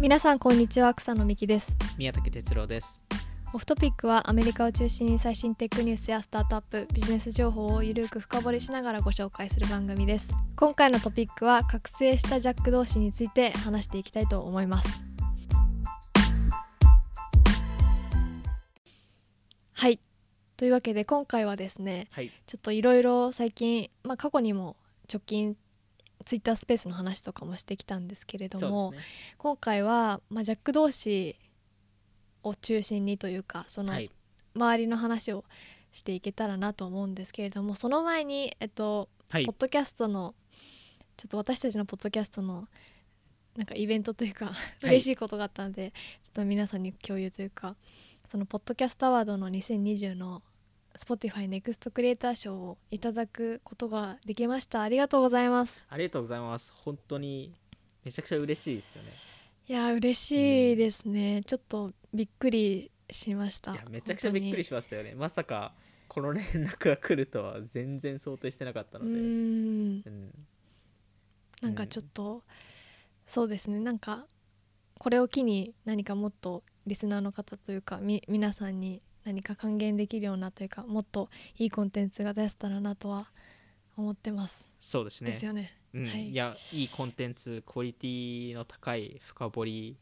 [0.00, 1.76] 皆さんこんにちは草野美希です。
[1.96, 3.04] 宮武哲郎です。
[3.52, 10.28] オフトピックはアメリカを中心に最新テックニュースやスタートアップビジネス情報をゆるく深掘りしながらご紹介する番組です。
[10.54, 15.02] 今回のトピックは覚醒したジャック同士について話していきたいと思います。
[19.72, 19.98] はい。
[20.56, 22.30] というわけで今回はですねはい。
[22.46, 24.76] ちょっといろいろ最近、まあ、過去にも
[25.12, 25.56] 直近
[26.28, 28.98] ツイッタースペースの話とかもしてきたんですけれども、ね。
[29.38, 31.36] 今回は、まあ、ジャック同士
[32.42, 34.10] を中心にというかそのはい。
[34.54, 35.44] 周りの話を
[35.90, 39.46] していけたらなと思うんですけれどもその前に、えっとはい。
[39.46, 40.34] ポッドキャストの
[41.16, 42.68] ちょっと私たちのポッドキャストの
[43.56, 44.84] なんかイベントというかい。
[44.86, 45.92] 嬉しいことがあったので、
[46.24, 47.74] ちょっと皆さんに共有というか
[48.26, 50.42] そのポッドキャストアワードの2020の
[50.98, 54.82] Spotify ネクストクリエイター賞をいただくことができました。
[54.82, 55.86] ありがとうございます。
[55.88, 56.72] ありがとうございます。
[56.84, 57.54] 本当に
[58.04, 59.12] めちゃくちゃ嬉しいですよね。
[59.68, 63.72] いや嬉しいですね、ちょっとびっくりしました。
[63.72, 65.14] いやめちゃくちゃびっくりしましたよね。
[65.14, 65.72] まさか
[66.08, 69.10] この連絡が来るとは全然想定してなかったので。
[69.10, 70.02] うーん。
[70.04, 70.34] うん。
[71.62, 72.42] なんかちょっと、
[73.26, 73.78] そうですね。
[73.78, 74.26] なんか
[74.98, 83.28] これを機に何かもっとリスナーの方というかみ皆さんに何か還元できるようなというかもっといいコンテンツが出せたらなとは
[83.94, 85.32] 思ってます、そうですね。
[85.32, 85.74] ですよね。
[85.92, 86.06] うん。
[86.06, 86.30] はい。
[86.30, 89.96] いやいいコンテンツクオリティの高い深掘り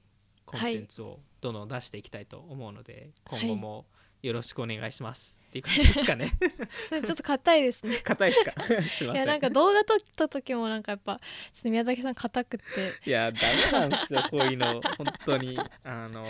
[0.44, 3.41] コンテンツをどんどん出していきたいと思うので、はい。
[3.41, 3.86] 今後も
[4.22, 6.30] よろしくお願いしますっていう感じですかね。
[6.91, 7.98] ちょっと硬いですね。
[8.04, 8.62] 硬いですか？
[8.62, 9.14] すいません。
[9.14, 11.20] いやなんか動画撮った時もなんかやっぱ
[11.52, 13.10] ちょっと宮崎さん硬くって。
[13.10, 13.38] いやダ
[13.72, 14.80] メなんですよこういうの。
[14.98, 15.58] 本当に。
[15.82, 16.27] あの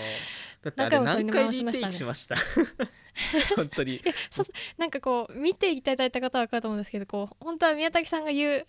[0.67, 2.35] だってあれ何何回リテイクしました？
[3.55, 4.03] 本当に。
[4.77, 8.67] なんかこう見ていただいた方は分かると思うんですけどこう本当は宮崎さんが言う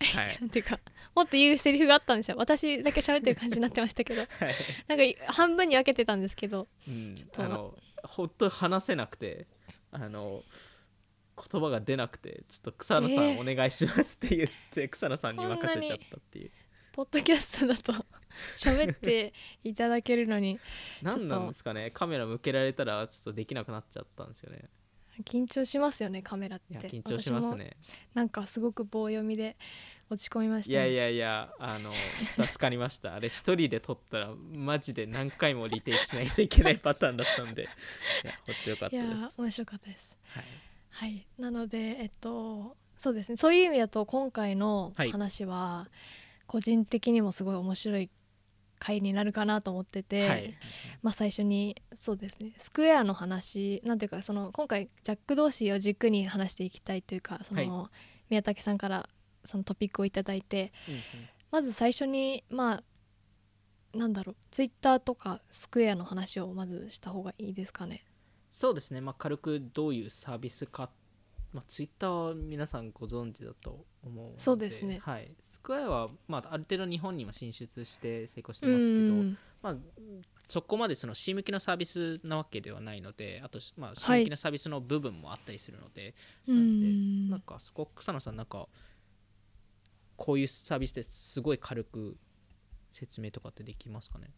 [0.00, 0.36] はい。
[0.40, 0.80] なんていうか
[1.14, 2.36] もっと言うセリフがあったんですよ。
[2.36, 4.22] 私だけ喋ってる感じになってましたけど。
[4.26, 4.54] はい。
[4.88, 6.68] なんかい半分に分けてたんですけど。
[6.88, 7.14] うん。
[7.14, 7.44] ちょっと。
[7.44, 9.46] あの本当話せなくて
[9.90, 10.42] あの
[11.50, 16.50] 言葉が出なくてちょっと草野さんえお願いしますって言って草野さんに任せちゃったっていう
[16.96, 17.92] ポッドキャストだと
[18.56, 20.58] 喋っていただけるのに
[21.02, 21.90] 何なんですかね。
[21.92, 24.70] カメラ向けられたらちょっとできなくなっちゃったんですよね。
[25.24, 26.88] 緊張しますよねカメラって。
[26.88, 27.76] 緊張しますね。
[28.14, 29.58] なんかすごく棒読みで
[30.08, 31.92] 落ち込みました、ね、いやいやいやあの
[32.46, 33.14] 助かりました。
[33.14, 37.62] あれ一人で撮ったらマジで何回もリテイクしないといけないパターンだったんで。
[38.24, 39.34] いやほんとよかったです。
[39.36, 40.16] 面白かったです。
[40.28, 40.44] はい。
[40.90, 41.26] はい。
[41.38, 43.36] なのでえっとそうですね。
[43.36, 45.10] そういう意味だと今回のはい。
[45.10, 45.88] 話は
[46.46, 48.10] 個人的にもすごい面白い
[48.78, 50.54] 回になるかなと思ってて、はい。
[51.02, 57.90] まあ最初にそうですねスクエアの話なんていうかその今回ジャック同士を軸に話していきたいというかその、は
[58.28, 59.08] 宮武さんから
[59.44, 61.00] そのトピックをいただいてうんうん。
[61.52, 68.04] まず最初にまあなんだろうツイッターとかスクエアの話をまずした方がいいですかね？
[68.50, 70.90] そうですね、まあ、軽くどういうサービスか、
[71.52, 74.40] まあ、ツイッターは皆さんご存知だと思うので。
[74.40, 74.98] そうですね。
[75.02, 79.38] はい、スクエアは、まあ、ある程度日本にも進出して成功してうますけど、ん。
[79.62, 79.76] まあ、
[80.46, 86.14] そこまでその C 向きのサービスなわけではないのであと、まあ、C はい向きのサービスの部分もあったりするので、
[86.46, 88.68] うなんでんなんかそこ草野さんなんか
[90.16, 92.16] こういうサービスですごい軽く
[92.92, 94.30] 説明とかってできますかね？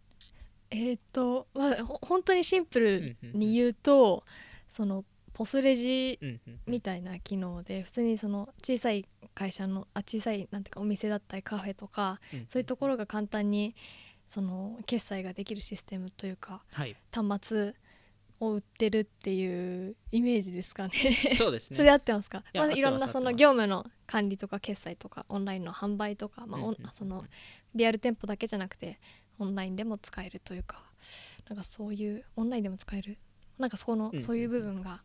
[0.70, 4.24] えーっとまあほ本当にシンプルに言うと、
[4.70, 6.18] そのポスレジ
[6.66, 9.04] みたいな機能で普通にその小さい
[9.38, 13.76] 会社のあ小さいなんていうかお店だったりカフェとかうんそういうところが簡単に
[14.28, 16.96] その決済ができるシステムというかはい。
[17.12, 17.74] 端末
[18.40, 20.92] を売ってるっていうイメージですかね。
[21.36, 22.44] そうですそれ合ってますか？
[22.54, 27.24] まあ、いろんなその業務の管理とか決済とかオンラインの販売とか、まあ、うんその
[27.74, 29.00] リアル店舗だけじゃなくて
[29.40, 30.82] オンラインでも使えるというか
[31.48, 33.18] なんかそういうオンラインでも使える？
[33.58, 34.22] なんかそこのうん。
[34.22, 35.02] そういう部分が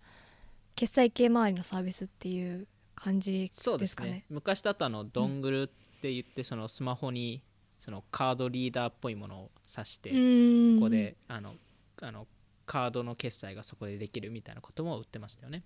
[0.75, 4.25] 決済系周りのサービスっていう感じそうですかね。
[4.29, 5.67] 昔だとあのドングルっ
[6.01, 7.43] て言ってそのスマホに
[7.79, 11.55] そのカードリーダーっぽいものを挿して、そこであの
[12.01, 12.27] あの
[12.65, 15.63] カードの決済がそこでできるみたいなことも売ってましたよね。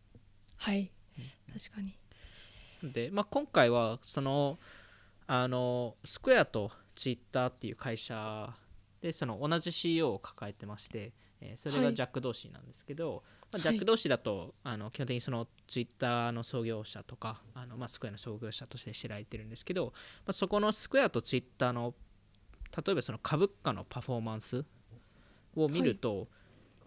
[0.55, 0.91] はい。
[1.51, 1.95] 確かに。
[2.91, 4.57] で、まあ、今回はその
[5.27, 8.55] あのスクエアとツイッターっていう会社
[9.01, 11.83] でその同じ CEO を抱えてまして、えーそれはい。
[11.85, 13.61] がジャック同士なんですけど、まあ、はい。
[13.61, 19.91] ジャック同士だと、あの基本的にそのツイッターの創業者とかあの、まあ、スクエアの創業者として知られてるんですけど、ま
[20.27, 21.93] あ、そこのスクエアとツイッターの
[22.75, 24.65] 例えばその株価のパフォーマンス
[25.55, 26.27] を見ると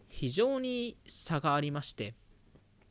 [0.09, 2.15] 非常に差がありまして、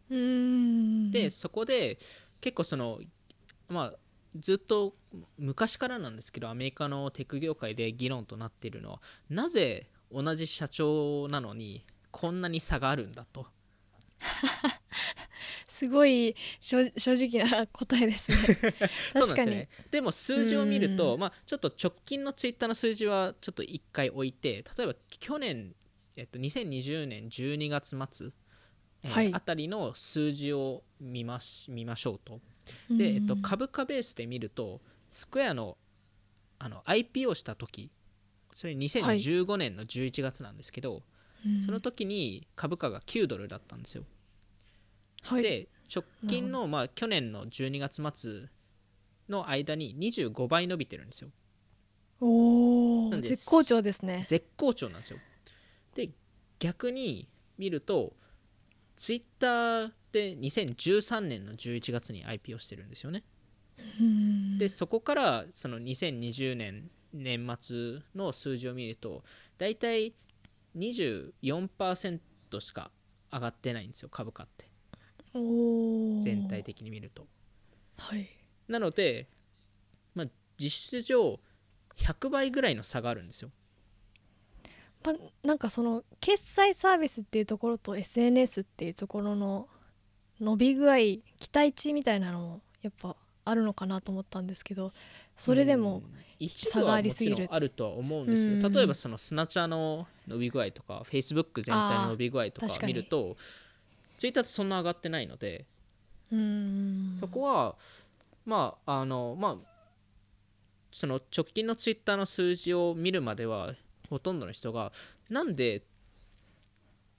[0.09, 1.99] でそこで
[2.41, 2.99] 結構その
[3.67, 3.93] まあ
[4.39, 4.95] ずっと
[5.37, 13.45] 昔からなんですけどアメリカのテック業界で議論となっているのはなぜ同じ社長なのにこんなに差があるんだと
[15.67, 18.37] すごい正正直な答えですね。
[19.13, 19.69] 確かにでね。
[19.91, 21.19] でも数字を見ると、うん。
[21.19, 25.73] まあ、ちょっと直近のツイッターの数字はちょっと一回置いて例えば去年、
[26.15, 28.31] えっと、2020年12月末、
[29.03, 29.33] えーはい。
[29.33, 32.41] あたりの数字を見まし見ましょうと。
[32.89, 34.81] で、えっと、うん株価ベースで見ると
[35.11, 35.77] スクエアの
[36.61, 37.89] あの IPO した時
[38.53, 41.03] それ2015年の11月なんですけど、
[41.45, 41.61] うん。
[41.61, 44.03] その時に株価が9ドルだったんですよ、
[45.23, 48.49] はい、で直近の、まあ、去年の12月末
[49.27, 51.29] の間に25倍伸びてるんですよ。
[52.21, 54.25] おお絶好調ですね。
[54.27, 55.19] 絶好調なんですよ。
[55.95, 56.09] で
[56.59, 57.27] 逆に
[57.57, 58.13] 見ると
[58.95, 63.23] ツイッターで2013年の11月に IPO してるんですよね。
[63.99, 64.57] うん。
[64.57, 69.23] でそこからその2020年年末の数字を見ると
[69.57, 70.13] 大体
[70.77, 72.19] 24%
[72.59, 72.91] しか
[73.31, 74.69] 上がってないんですよ株価って。
[75.33, 77.27] 全体的に見ると。
[77.97, 78.27] はい。
[78.67, 79.29] なので、
[80.15, 80.27] まあ、
[80.57, 81.39] 実質上
[81.97, 83.51] 100倍ぐらいの差があるんですよ。
[85.05, 85.13] ま
[85.43, 89.69] なんかその決済サービスっていうところと SNS っていうところの
[90.41, 91.21] 伸び具合期
[91.53, 93.15] 待値みたいなのもやっぱ
[93.45, 94.91] あるのかなと思ったんですけど
[95.37, 96.03] それでも
[96.47, 97.47] 差がありすぎる。
[97.49, 98.61] あるとは思うんですけうん。
[98.61, 103.35] ど例えばそのスナチャの伸び具合とか Facebook 全体の伸び具合とか見ると
[104.17, 105.65] ツイッターってそんな上がってないので
[107.19, 107.75] そこは
[108.45, 109.69] まああのまあ
[110.91, 113.73] その直近のツイッターの数字を見るまでは
[114.09, 114.91] ほとんどの人が
[115.29, 115.83] なんで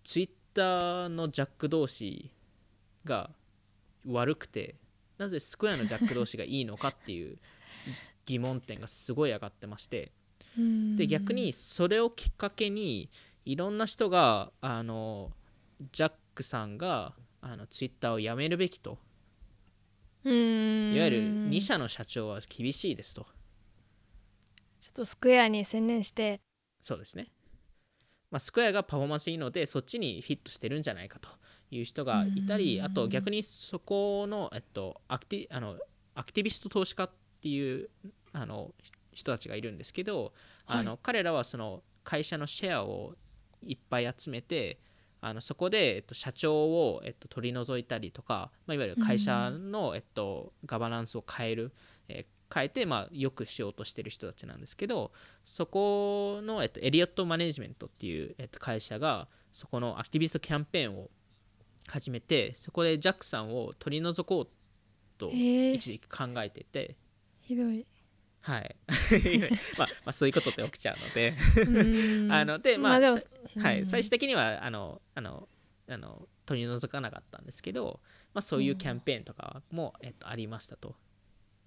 [0.04, 2.30] ツイッターのジャック同士
[3.04, 3.30] が
[4.06, 4.74] 悪くて
[5.18, 7.36] なぜスクエアのジャック同士がいいのかっていう
[8.26, 10.12] 疑問点がすごい上がってまして
[10.56, 13.08] で逆にそれをきっかけに
[13.44, 15.30] いろんな人があの
[15.92, 18.98] ジャックさんがあのツイッターをやめるべきと。
[20.22, 21.16] いわゆる
[21.48, 23.26] 2社の社長は厳しいですと。
[24.80, 26.40] ちょっとスクエアに専念して。
[26.80, 27.30] そうですね、
[28.30, 31.28] まあ、スクエアがパフォーマンスいいのでそっちにフィットしてるんじゃないかと
[31.70, 35.76] いう人がいたりうんあと逆にそこの,、えっと、アクティあの
[36.14, 37.10] アクティビスト投資家っ
[37.42, 37.90] ていう
[38.32, 38.72] あの
[39.12, 40.32] 人たちがいるんですけど、
[40.66, 43.14] あの彼らはその会社のシェアを
[43.62, 44.78] いっぱい集めて
[45.20, 51.72] あのそこで、えっと、社長を、えっと、取り除いたりとか、まあ、いわゆる会社の、えっと、ガバナンスを変える、
[52.08, 55.12] えー変えて、まあ、よくしようとしてる人たちなんですけど
[55.44, 61.08] そこの、えっと、エリオットマネジメントっていう、えっと、会社がそこのアクティビストキャンペーンを
[61.86, 64.48] 始めてそこでジャックさんを取り除こう
[65.16, 65.72] とえー。
[65.74, 66.96] 一時期考えてて、
[67.42, 67.86] ひどい
[68.42, 68.76] はい。
[69.76, 71.34] まあ、まあそういうことって起きちゃうので。
[72.32, 73.28] あのでまあ、でもさ
[73.58, 73.86] はい、うん。
[73.86, 75.48] 最終的にはあのあの
[75.88, 78.00] あの取り除かなかったんですけど、
[78.32, 80.96] まあ、そういうキャンペーンとかも、えっと、ありましたと、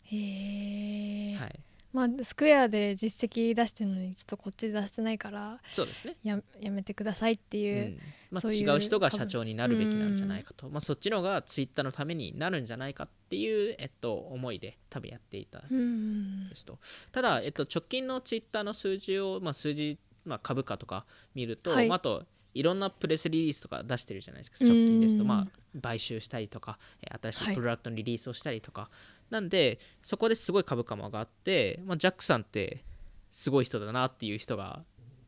[0.03, 1.59] へえ、はい、
[1.93, 6.15] まあスクエアで実績出してるのにちょっとこっちで出してないからそうですね。
[6.23, 7.99] ややめてくださいっていうう、ん。
[8.31, 16.79] まあ、そういう違う人が社長になるべきなんじゃないかと、まあ、そっちの方がツイッターのためになるんじゃないかっていう、えっと、思いで多分やっていたうんですと。
[17.11, 21.87] ただ、えっと、直近のツイッターの数字を、まあ、数字、まあ、株価とか見ると、はい。
[21.87, 27.55] まあ、あといろんなプレスリリースとか出してるじゃないですか直近ですと、うんまあ、買収したりとかえー新しはいい。
[27.55, 28.89] プロダクトのリリースをしたりとか、
[29.29, 32.83] なんでそこですごい株価も上がって、まあ、ジャックさんって
[33.31, 34.83] すごい人だなっていう人が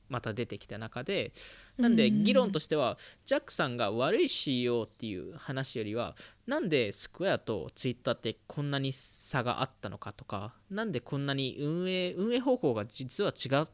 [0.10, 1.32] また出てきた中で
[1.78, 2.24] なんでうん。
[2.24, 6.16] 議論としてはジャックさんが悪い CEO っていう話よりは
[6.48, 13.66] なんでスクエアとツイッターってこんなに差があったのかとかなんでこんなに運営運営方法が実は違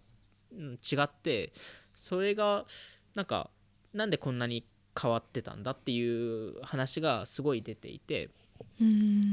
[0.54, 1.54] 違って
[1.94, 2.66] それが
[3.16, 3.50] なんか
[3.94, 4.66] なんでこんなに
[5.00, 8.32] 変わってたんだっていう話がすごい出ていてうん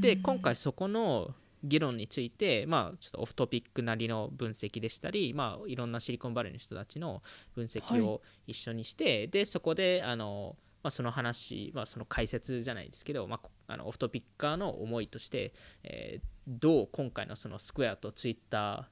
[0.01, 7.23] で今回そこの議論について、まあ、ちょっとオフトピックなりの分析でしたり、まあ、いろんなシリコンバレーの人たちの
[7.57, 10.55] 分析を一緒にして、でそこであの、
[10.85, 18.89] まあ、その話、まあ、その解説じゃないですけど、まあこ、あのオフトピッカーの思いとして、えーどう今回のそのスクエアとツイッタ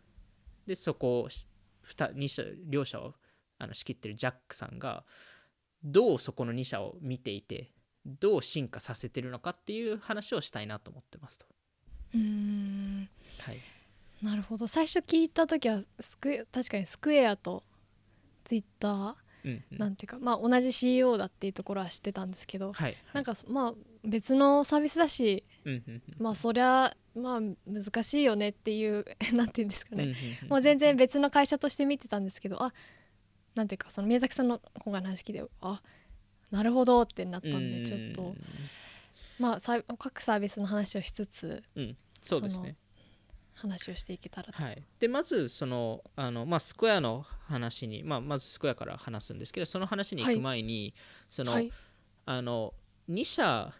[0.66, 1.46] ーでそこをし
[1.82, 3.14] 二二社両者を
[3.58, 5.04] あの仕切ってるジャックさんが
[5.82, 7.72] どうそこの2社を見ていて
[8.06, 11.46] どう進化させてるのかっていう話をしたいなと思ってますと。
[12.14, 13.08] うん。
[13.40, 13.60] はい、
[14.22, 14.66] なるほど。
[14.66, 17.64] 最初聞いた時はスクエ確かにスクエアと
[18.44, 19.78] ツイッターうんうん。
[19.78, 32.72] なんていうか、まあ同じ CEO だっていうところは知ってたんですけど、はい、なんかそまあ別のサービスだしうんうんうんまあそりゃまあ難しいよねっていう なんていうんですかね、うんうんうんもう全然別の会社として見てたんですけどあ
[33.54, 35.82] なんていうかその宮崎さんの今回の話聞いてあ
[36.50, 38.34] なるほどってなったんでちょっと。
[39.38, 39.60] まあ
[39.98, 41.82] 各サービスの話をしつつうん。
[41.84, 42.76] うんそうですね。
[43.54, 50.92] 話をしていけたらと、はい、でまずそのあの、まあ、スクエアの話に、まあ、まずスクエアから話すんですけどその話に行く前に、
[51.30, 51.70] そのはい。
[52.26, 52.74] あの
[53.08, 53.72] 2社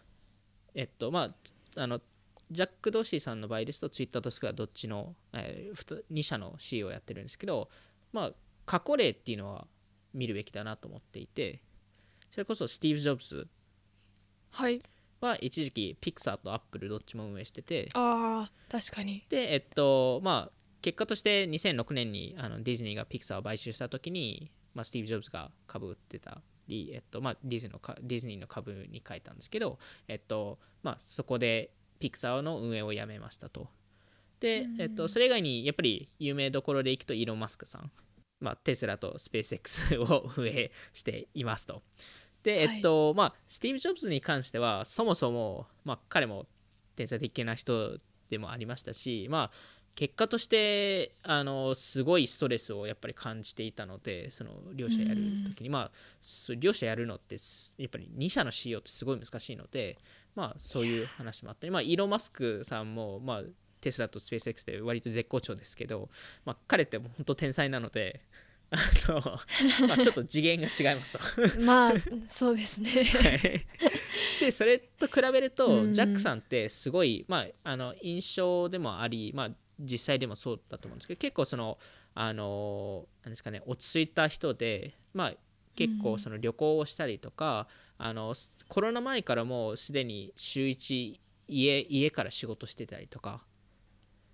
[0.73, 1.35] えっとま
[1.75, 1.99] ああの
[2.49, 5.69] ジャック・ドーシーさんの場合ですとツイッターとスクエアどっちの、え
[6.11, 7.69] 2社の CEO をやってるんですけど、
[8.13, 8.31] まあ、
[8.65, 9.67] 過去例っていうのは
[10.13, 11.61] 見るべきだなと思っていて
[12.29, 13.47] それこそスティーブ・ジョブズ
[14.51, 14.81] はい。
[15.19, 17.89] は一時期ピクサーとアップルどっちも運営してて。
[17.93, 19.25] あー確かに。
[19.29, 33.67] でえっとまあ結果として2006年にあのディズニーがピクサーを買収した時に、まあ、スティーブ・ジョブズが株売ってたり、えっとまあ、ディズニーのかディズニーの株に変えたんですけど、えっとまあ、そこでピクサーの運営をやめましたと。
[34.39, 37.91] で、えっと、それ以外にやっぱり有名どころでいくとイーロン・マスクさん、
[38.39, 41.81] まあ、テスラとスペース X を運営していますと。
[42.43, 46.45] でえっと、まあスティーブ・ジョブズに関してはそもそも、まあ、彼も
[46.95, 47.97] 天才的な人
[48.29, 55.15] でもありましたしまあ結果としてあのすごいストレスをやっぱり感じていたのでその両者やる
[55.49, 55.91] 時に、まあ
[56.59, 59.97] 両者やるのってすやっぱり2社の CEO ってすごい難しいので
[60.35, 63.41] まあそういう話もあったり、まあ、イーロン・マスクさんも、まあ、
[63.87, 66.09] テスラとスペース X で割と絶好調ですけど、
[66.45, 68.21] まあ、彼って本当天才なので
[68.69, 68.77] あ
[69.07, 69.21] の、
[69.87, 71.19] まあ、ちょっと次元が違いますと。
[71.63, 71.93] まあ
[72.29, 73.05] そうですね。
[73.05, 73.65] はい。
[74.41, 81.77] でそれと比べると、うんジャックさんってすごい、まあ、あの印象でもあり、まあ、実際でもそうだと思うんですけど結構その
[82.13, 85.33] あのなんですかね落ち着いた人で、まあ、
[85.77, 87.67] 結構その旅行をしたりとか、
[87.97, 88.33] あの
[88.67, 93.41] コロナ前からもうすでに週1家家から仕事してたりとか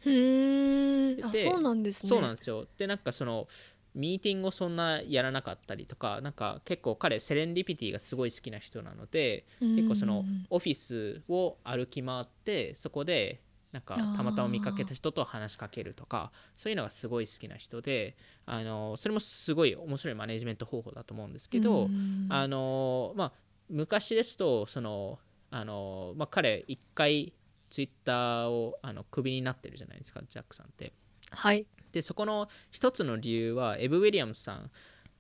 [0.06, 1.22] うー。
[1.22, 2.10] んあでそうなんですね。
[2.10, 2.68] そうなんですよ。
[2.78, 3.48] でなんかその
[3.96, 13.42] ミーティングをそんなやらなかったりとかなんか結構彼セレンディピティがすごい好きな人なので結構そのオフィスを歩き回ってそこで
[13.72, 22.28] なんかたまたま見かけた人と話しかけるとかそういうのがすごい好きな人であのそれもすごい面白いマネジメント方法だと思うんですけどうん。
[22.30, 23.32] あのまあ
[23.70, 25.20] 昔ですとその
[25.50, 27.34] あの、まあ、彼一回
[27.74, 30.94] ツイッターをあのクビになってるじゃないですかジャックさんって。
[31.32, 31.66] はい。
[31.92, 34.70] でそこの一つの理由はエブ・ウィリアムスさん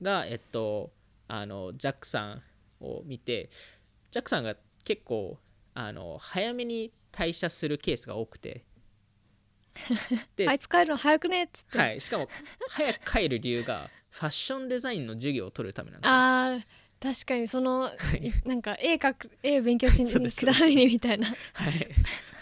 [0.04, 0.92] が、えっと、
[1.28, 2.44] あのジャックさん
[2.80, 3.50] を見て
[4.12, 5.40] ジャックさんが結構
[5.74, 8.64] あの早めに退社するケースが多くて。
[10.38, 12.30] で、あいつ帰るの早くねっつって、はい、しかも
[12.70, 16.16] 早く帰る理由がファッションデザインの授業を取るためなんですよ。
[16.16, 16.64] あー
[17.02, 17.92] 確かにその
[18.46, 21.28] なんか絵描く絵勉強しに行くためにみたいな。
[21.28, 21.36] はい、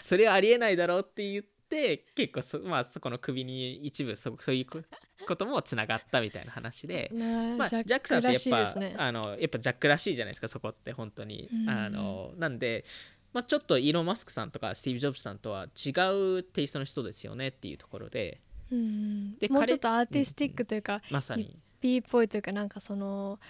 [0.02, 4.82] それはありえないだろうって言って結構そ,、まあ、そこの首に一部そそういうこ
[5.26, 7.10] こともつながったみたいな話で、
[7.56, 8.94] まあ、ジャックさんってやっぱ、ね。
[8.98, 11.70] あのやっぱジャックらしいじゃないですかそこって本当に、うん。
[11.70, 12.84] あのなんで、
[13.32, 15.90] まあ、ちょっとイーロン・マスクさんとかスティーブ・ジョブズさんとは違
[16.38, 18.40] うテイストの人ですよねっていうところで
[18.70, 21.56] うんで彼もうちょっとアーティスティックというか、まさに。
[21.80, 23.40] P っぽいというかなんかその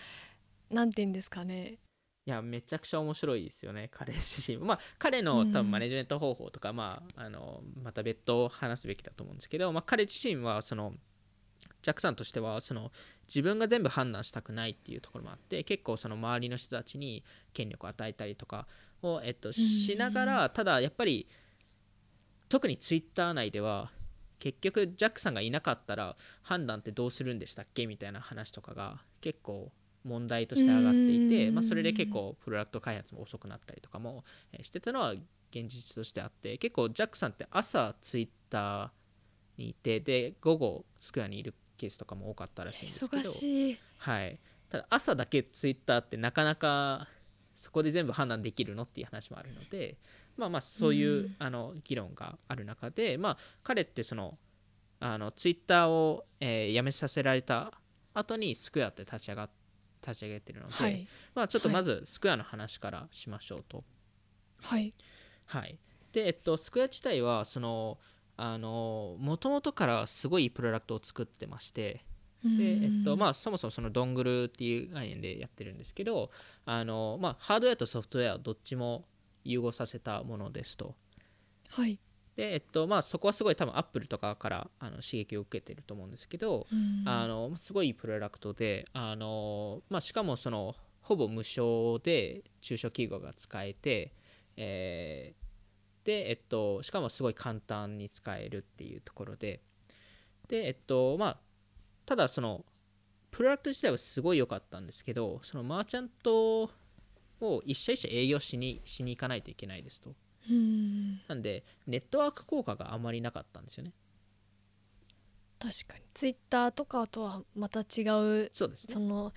[0.70, 1.78] なんて言うんですかね
[2.24, 5.52] いやめちゃくちゃ面白いですよね 彼自身まあ彼のうん。
[5.52, 10.94] 多分マネジメント方法とか、まああのまた別途話すべきだと思うんですけど、まあ、彼自身はその
[11.82, 12.92] ジャックさんとしてはその
[13.26, 18.68] 自分が全部判断したくないっていうところもあって結構その周りの人たちに権力を与えたりとか
[19.02, 21.26] を、えっと、しながらただやっぱり
[22.48, 23.90] 特にツイッター内では
[24.38, 29.72] 結局ジャックさんがいなかったら判断ってどうするんでしたっけみたいな話とかが結構
[30.04, 31.54] 問題として上がっていて、うん。
[31.54, 38.90] まあ、それで結構プロダクト開発も遅くなったりとかもえーしてたのは現実としてあって結構ジャックさんって朝ツイッター
[39.58, 43.22] にいてで午後スクエアにいるケースとかも多かったらしいんですけど
[43.98, 44.38] はい、
[44.70, 47.06] ただ朝だけツイッターってなかなか
[47.54, 49.98] そこで全部判断できるのっていう話もあるので
[50.36, 51.36] まあまあそういう、うん。
[51.38, 54.38] あの議論がある中でまあ彼ってその
[55.00, 57.72] あのツイッターを、えー辞めさせられた
[58.14, 59.44] 後にスクエアって立ち上が
[60.04, 61.06] 立ち上げてるので、はい。
[61.34, 63.84] まあちょっとまずスクエアの話からしましょうと。
[64.60, 64.92] はい。
[65.46, 65.78] はい、
[66.12, 67.98] で、えっと、スクエア自体はその
[68.36, 72.04] あの元々からすごいプロダクトを作ってまして
[72.42, 72.48] で、
[72.82, 76.30] えっとまあ、そもそもそのドングルっていう概念でやってるんですけど
[76.64, 79.04] あの、まあ、ハードウェアとソフトウェアどっちも
[79.44, 80.94] 融合させたものですと。
[81.68, 81.98] はい
[82.36, 87.08] で、えっとまあ、そこはすごい多分アップルとかからあの刺激を受けてると思うんですけど、うん。
[87.08, 94.12] あのすごいいいプロダクトであの、まあ、しかもそのほぼ無償で中小企業が使えて、
[94.56, 95.42] えー
[96.04, 99.60] で、えっと、しかもすごい簡単に使えるっていうところで
[100.48, 101.36] でえっとまあ
[102.04, 102.64] ただその
[103.30, 106.70] プロダクト自体はすごい良かったんですけどそのマーチャント
[107.40, 110.10] を一社一社営業しにしに行かないといけないですと。
[110.10, 110.16] うん
[111.28, 113.92] なんでネットワーク効果があまりなかったんですよね。
[115.58, 116.04] 確かに。
[116.14, 118.94] ツイッターとかとはまた違うそうですね。
[118.94, 119.32] その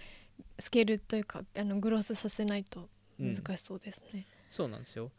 [0.59, 3.35] スケールというかあのグロスさせないとうん。
[3.35, 4.25] 難しそうですね。
[4.49, 5.11] そうなんですよ。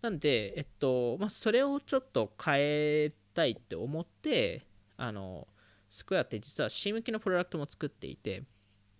[0.00, 5.48] なんでえっとまあそれをちょっと変えたいって思ってあの
[5.88, 8.44] スクエアって実は C 向きのプロダクトも作っていて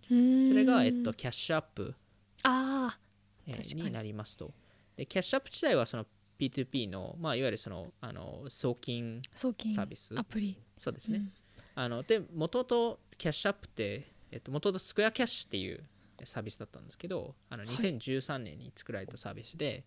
[0.09, 1.95] それが、えっと、キャッシュアップ、
[2.43, 2.99] あ
[3.47, 4.53] えーになりますと。
[4.97, 6.07] でキャッシュアップ自体はその
[6.51, 10.13] P2P の、まあ、いわゆるそのあの送金サービス。
[10.19, 10.59] アプリ。
[10.77, 11.33] そうですね、うん。
[11.75, 15.85] あので元々キャッシュアップってえっと元々スクエアキャッシュっていう
[16.25, 17.75] サービスだったんですけどあのはい。
[17.77, 19.85] 2013年に作られたサービスで、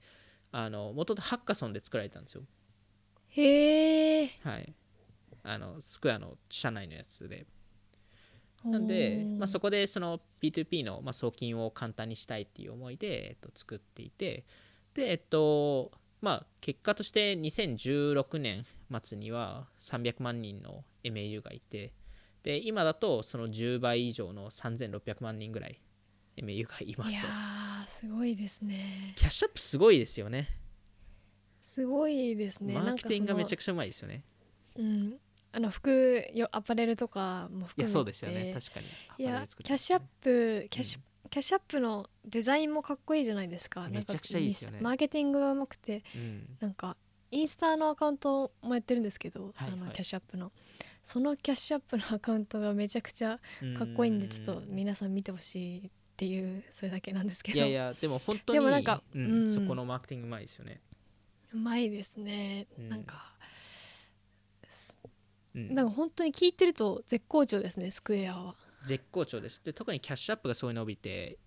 [0.52, 2.44] あの元々ハッカソンで作られたんですよ。
[3.30, 4.74] へえはい。
[5.44, 7.46] あのスクエアの社内のやつで。
[8.64, 14.46] なんで、まあ、そこでその P2P の、まあ、送金を簡単にしたいっていう思いで、えっと、作っていて。
[14.96, 15.92] でえっと
[16.22, 18.66] まあ結果として2016年
[19.04, 21.94] 末には300万人の MAU がいて
[22.44, 25.82] で今だとその10倍以上の3600万人ぐらい
[26.38, 29.14] MAU がいまいやすとーすごいですね。
[29.16, 30.60] キャッシュアップすごいですよね。
[31.62, 32.74] すごいですね。
[32.74, 34.24] マーケティングがめちゃくくちゃうまいですよね。
[34.76, 35.18] うん。
[35.52, 37.82] あの服よアパレルとかも含めて。
[37.82, 38.54] いやそうですよね。
[38.54, 38.86] 確かに。
[39.18, 43.88] いやアパレル作ってキャッシュアップキャッシュ、キャッシュアップのデザインもかっこいいじゃないですか。
[43.90, 44.80] めちゃくちゃいいですよね。
[44.82, 46.04] マーケティングがうまくて。
[46.16, 46.58] うん。
[46.60, 46.98] なんか
[47.32, 49.74] インスタのアカウントもやってるんですけど、はいはい。
[49.74, 50.52] あのキャッシュアップの。
[51.04, 53.40] そのキャッシュアップのアカウントがめちゃくちゃ
[53.78, 54.68] かっこいいんでちょっとうん。
[54.70, 57.58] 皆さん見てほしいっていうそれだけなんですけど。
[57.58, 59.54] いやいやでも本当にでもなんかうんうん。
[59.54, 60.82] そこのマーケティングうまいですよね、
[61.54, 62.90] うまいですね、うん。
[62.90, 63.34] なんか
[65.56, 65.74] うん。
[65.74, 69.62] なんか本当に聞いてると絶好調ですねスクエアは絶好調です。
[69.64, 71.38] で特にキャッシュアップがすごい伸びて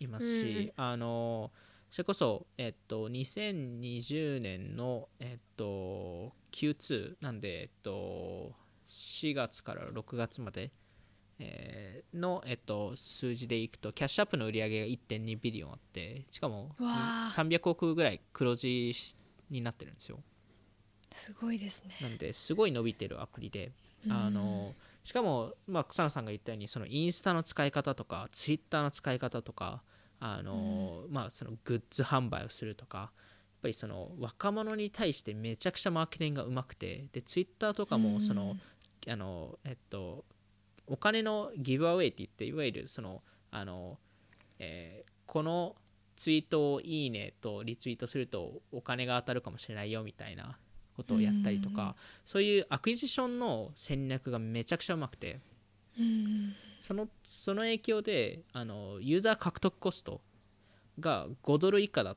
[0.00, 1.50] いますし、あの
[1.90, 8.52] それこそ、えっと、2020年の、えっと、Q2 なんで、えっと、
[8.86, 10.70] 4月から6月まで、
[11.38, 17.28] えーの、えっと、数字でいくとキャッシュアップの売り上げが1.2ビリオンあってしかもわあ。
[17.30, 18.92] 300億ぐらい黒字
[19.50, 20.20] になってるんですよ。
[21.10, 21.96] すごいですね。
[22.02, 23.72] なんですごい伸びてるアプリで
[24.10, 29.82] あのしかも、まあ、草野さんが言ったようにそのインスタの使い方とかツイッターの使い方とか
[30.20, 33.10] あの、まあ、そのグッズ販売をするとかやっ
[33.62, 38.56] ぱりその若者に対してめちゃくちゃマーケティングがうまくてでツイッターとかもその、
[39.08, 40.24] あのえっと
[40.86, 43.98] お金の giveaway って言っていわゆるそのあの、
[44.58, 45.76] えーこの
[46.16, 50.58] ツイートをいいねとリツイートするとお金が当たるかもしれないよみたいな
[50.98, 51.94] ことをやったりとか、
[52.26, 55.40] そういう acquisition の戦略がめちゃくちゃうまくて。
[55.98, 60.20] うんそのその影響であのユーザー獲得コスト
[61.00, 62.16] が5ドル以下だ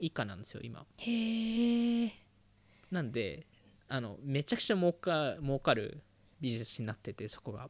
[0.00, 0.84] 以下なんですよ今。
[0.96, 2.12] へえ
[2.90, 3.46] なんで
[3.88, 6.02] あのめちゃくちゃ儲か儲かる
[6.40, 7.68] ビジネスになっててそこが。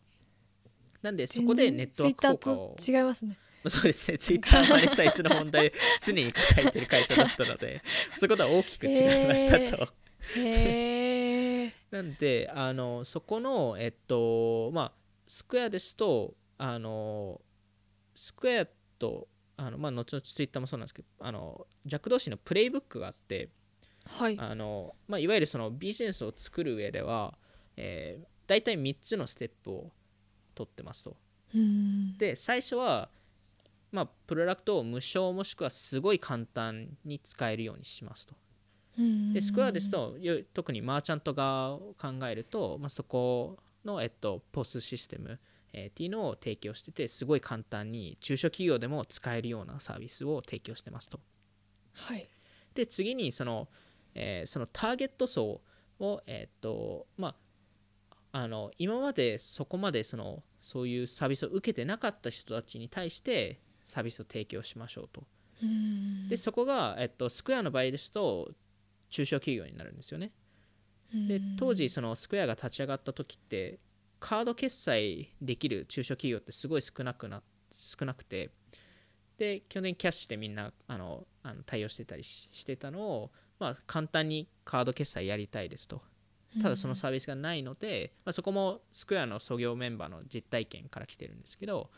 [1.03, 3.37] なんでそこでネットワーク効果を違いますね。
[3.67, 4.17] そうですね。
[4.17, 7.83] ツイッターマネタイズの問題常に抱えてる会社だったので
[8.17, 9.93] そういうことは大きく違いましたと、
[10.37, 14.93] へえ なんであのそこのえっとまあ
[15.27, 17.41] スクエアですとあの
[18.15, 18.67] スクエア
[18.99, 23.49] とあのまあ後々ツイッターもそうなんですけどあの弱同士のプレイブックがあって
[24.07, 24.37] はい。
[24.39, 27.37] あの、まあ、いわゆるそのビジネスを作る上では、
[27.77, 29.91] えー、大体3つのステップを
[30.55, 31.17] 取ってますと。
[31.55, 32.17] うん。
[32.17, 33.09] で最初は
[33.93, 38.35] まあプロダクトを無償もしくはすごい簡単に使えるようにしますと。
[38.35, 38.50] うん
[39.33, 45.39] でスクエアですとよ特にマーチャント側を考えると、まあ、そこの、えっと、ポスシステム、
[45.73, 51.21] えーっていうのを提供しててすごい簡単に中小企業でも使えるようなサービスを提供してますと。
[51.93, 52.29] はい。
[52.75, 53.69] で次にその,、
[54.15, 55.61] えーそのターゲット層
[55.99, 57.37] を、えっとま
[58.33, 65.25] あ、あの今までそこまでそのそういうサービスを受けてなかった人たちに対してサービスを提供しましょうと。
[65.63, 66.29] うん。
[66.29, 68.51] でそこが、えっと、スクエアの場合ですと
[69.11, 70.33] 中小企業になるんですよね。
[71.13, 73.81] で当時そのスクエアが立ち上がった時って
[74.21, 77.43] カード決済できる中小企業ってすごい少なくな
[77.75, 78.51] 少なくて
[79.39, 86.03] で去年キャッシュでみんなあのあの対応してたりししてたのを、まあ、簡単にカード決済やりたいですと。
[86.63, 91.91] ただそのサービスがないので、まあ、そこもスクエアの創業メンバーの実体験から来てるんですけど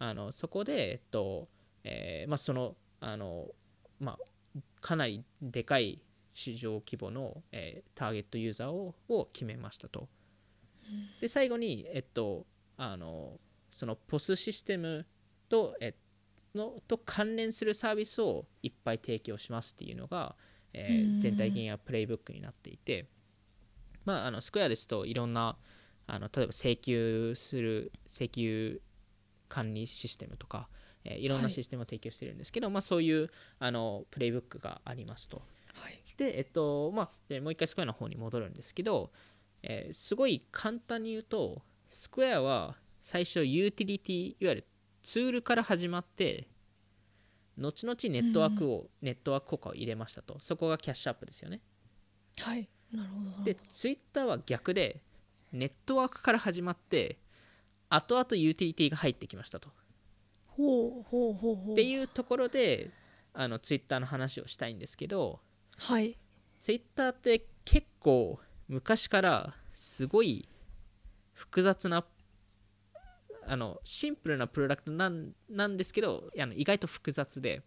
[0.00, 1.48] あのそこで、えっと
[1.84, 3.46] えーまあ、そのあの、
[4.00, 6.00] まあ、かなりでかい
[6.34, 10.08] 市場規模の、えーターゲットユーザーをを決めましたと。
[11.20, 13.38] で最後に、えっと、あの
[13.70, 15.06] その POS システム
[15.48, 15.94] と,、え
[16.54, 20.34] のと関連するサービスをいっぱい提供しますっていうのが、
[20.72, 23.06] えーうん全体的なプレイブックになっていて、
[24.04, 25.56] まあ、あのスクエアですといろんな
[26.06, 28.80] あの例えば請求する請求
[29.48, 30.68] 管理システムとか、
[31.04, 35.42] えーいろんはないシステムを提供してるんですけど、まあ、そういうあのプレイブックがありますと。
[36.24, 39.10] はいで、えっとまあ、でもう一回スクエアの方に戻るんですけど、
[39.62, 44.66] えーすごい簡単に言うとスクエアは最初ユーティリティいわゆる
[45.02, 46.48] ツールから始まって
[47.60, 50.38] 後々ネットワークを、ネットワーク効果を入れましたと。
[50.40, 51.60] そこがキャッシュアップですよね。
[52.38, 53.44] はいなるほどなるほど。
[53.44, 55.02] でツイッターは逆で
[55.52, 57.18] ネットワークから始まって
[57.90, 59.68] 後々ユーティリティが入ってきましたと。
[60.46, 61.72] ほうほうほうほう。
[61.72, 62.90] っていうところで
[63.34, 65.40] あのツイッターの話をしたいんですけど
[65.80, 66.16] はい。
[66.60, 68.38] ツイッターって結構
[68.68, 70.46] 昔からすごい
[71.32, 72.04] 複雑な
[73.46, 77.62] あのシンプルなプロダクトなんなんですけどあの意外と複雑で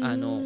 [0.00, 0.40] あの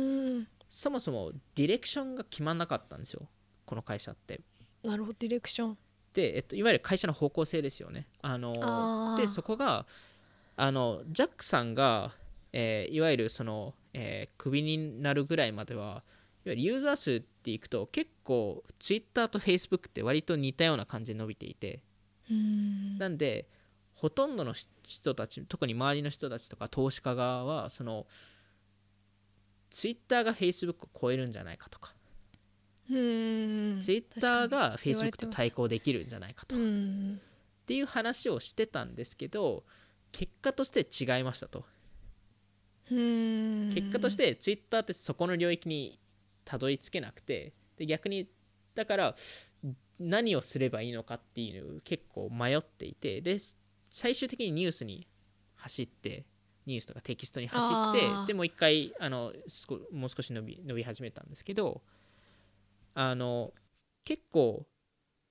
[0.69, 3.29] そもそもディレクションが決まんなかったんですよ
[3.65, 4.41] この会社って。
[4.83, 5.79] なるほどディレクション。
[6.13, 8.09] で、えっと、いわゆる会社の方向性ですよね。
[8.23, 9.87] あのでそこが
[10.57, 12.13] あのジャックさんが、
[12.53, 16.03] えーいわゆるその、えークビになるぐらいまでは
[16.51, 21.81] ゆるユーザー数っていくと結構 Twitter と Facebook って割と似たような感じで伸びていて。
[22.99, 23.49] なんで
[23.95, 28.07] ほとんどの人たち特に周りの人たちとか投資家側はその
[29.71, 31.95] Twitter が Facebook を超えるんじゃないかとか、
[32.91, 33.81] うーん。
[33.81, 35.37] Twitter が言われ Facebook とてます。
[35.37, 37.21] 対抗できるんじゃないかとうか、っん
[37.67, 39.65] ていう話をしてたんですけど
[40.13, 41.65] 結果として違いましたと。
[42.89, 45.99] 結果としてツイッターってそこの領域に
[46.47, 48.27] たどり着けなくてで逆に
[48.75, 49.15] だから
[49.99, 53.39] 何をすればいいのかっていう結構迷っていてで
[53.91, 55.07] 最終的にニュースに
[55.57, 56.25] 走って
[56.67, 59.33] ニュースとかテキストに走ってでもう一回あの
[59.93, 61.83] もう少し伸び伸び始めたんですけど
[62.95, 63.53] あの
[64.05, 64.67] 結構、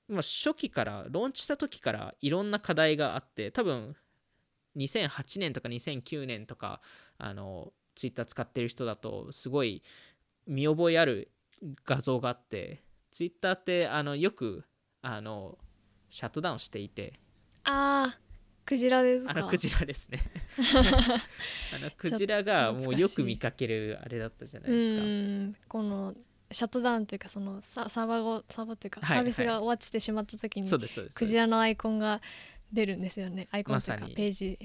[0.07, 3.95] まあ、初期からローンチした時からいろんな課題があって多分
[4.77, 6.81] 2008年とか2009年とか
[7.17, 9.81] あのツイッター使ってる人だとすごい
[10.47, 11.31] 見覚えある
[11.85, 14.63] 画像があってツイッターってあのよく
[15.01, 15.57] あの
[16.09, 17.19] シャットダウンしていて。
[17.63, 18.25] あー
[18.65, 19.31] クジラですか。
[19.31, 20.19] あのクジラですね。
[21.75, 25.59] あのクジラがもうよく見かけるあれだったじゃなういですか。
[25.67, 26.13] この
[26.51, 30.69] シャットダウンというかそのササーバーがサーバーというか、はいサービスが終わってしまった時に
[31.13, 32.21] クジラのアイコンが
[32.71, 33.47] 出るんですよね。
[33.51, 34.15] アイコンというかまさに。
[34.15, 34.59] ページ。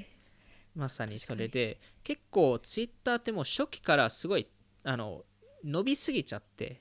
[0.74, 4.46] まさにそれで結構ツイッターってもう初期からすごい
[4.84, 5.24] あの
[5.64, 6.80] 伸びすぎちゃって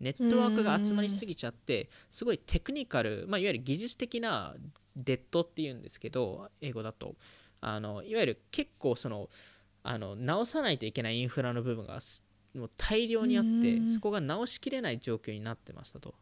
[0.00, 4.54] ネットワークが集まりすぎちゃってすごいテクニカル、まあ、いわゆる技術的な
[4.94, 7.16] デッドっていうんですけど英語だと。
[7.60, 9.28] あのいわゆる結構その
[9.82, 12.22] あの直さないといけないインフラの部分がす
[12.54, 13.94] もう大量にあってうん。
[13.94, 16.14] そこが直しきれない状況になってましたと。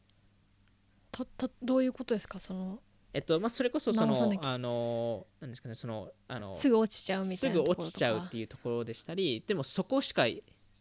[1.10, 2.38] たたどういうことですか？
[2.38, 2.78] その
[3.12, 7.82] えっとまあ、それこそそのあのなんですかねそのあのすぐ落ちちゃうみたすいなところとか。
[7.82, 10.26] ぐ落ちちゃうっていうところでしたりでもそこしか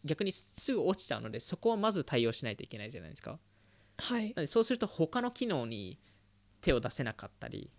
[0.04, 3.38] 逆にすぐ落ちちゃうのでそこはまず対応しないといけないじゃないですか。
[3.98, 4.22] はい。
[4.22, 5.98] なのでそうすると他の機能に
[6.60, 7.70] 手を出せなかったり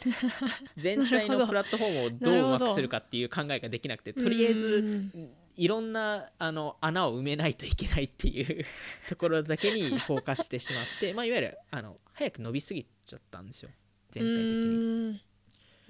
[0.76, 5.10] 全体のプラットフォームをどううまくするかっていう考えができなくてとりあえず
[5.56, 8.64] いろんなあの穴を埋めないといけないっていう
[9.08, 13.70] ところだけにフォーカスしてしまって、 まあ、いわゆるあの早く伸びすぎちゃったんですよ。
[14.10, 15.22] 全体的に。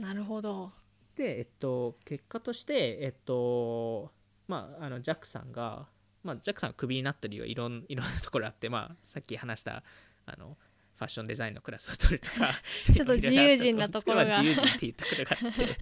[0.01, 0.73] なるほど。
[1.15, 4.11] で、えっと、結果として、えっと
[4.51, 5.87] まあ、あのジャックさんが、
[6.25, 9.85] まあ、ジャックさんがクビになった理由はいろん いろんなところあって、まあ、さっき話した
[10.27, 10.59] あの
[10.97, 12.53] ファッションデザインのクラスを取るとか
[12.85, 14.25] ちょっと自由人なところが。
[14.27, 15.79] まあ自由人っていうところがあって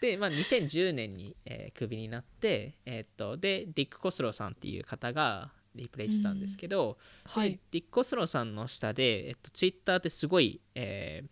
[0.12, 7.60] で、まあ、2010年に、えークビになって、えっとでディック・コスローさんっていう方がリプレイしたんですけど、ではい。
[7.70, 11.28] ディック・コスローさんの下で、えっと、ツイッターってすごい、えー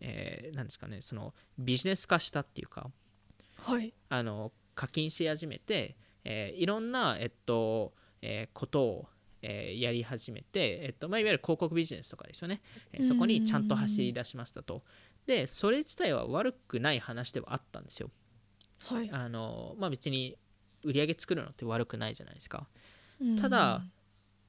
[0.00, 2.90] えーなんですかねそのビジネス化したっていうか
[3.56, 3.94] はい。
[4.08, 9.08] あの課金し始めて、えーいろんな、えっとえーことを、
[9.42, 12.60] えーやり始めて、えっとまあ、いわゆる広告ビジネスとかですよね、
[12.92, 14.82] えーそこにちゃんと走り出しましたと。
[15.26, 18.10] でそれ自体は悪くない話ではあったんですよ。
[18.78, 20.36] はいあのまあ、別に
[20.82, 22.68] 売り上げ作るのって悪くないじゃないですか。
[23.20, 23.82] うんただ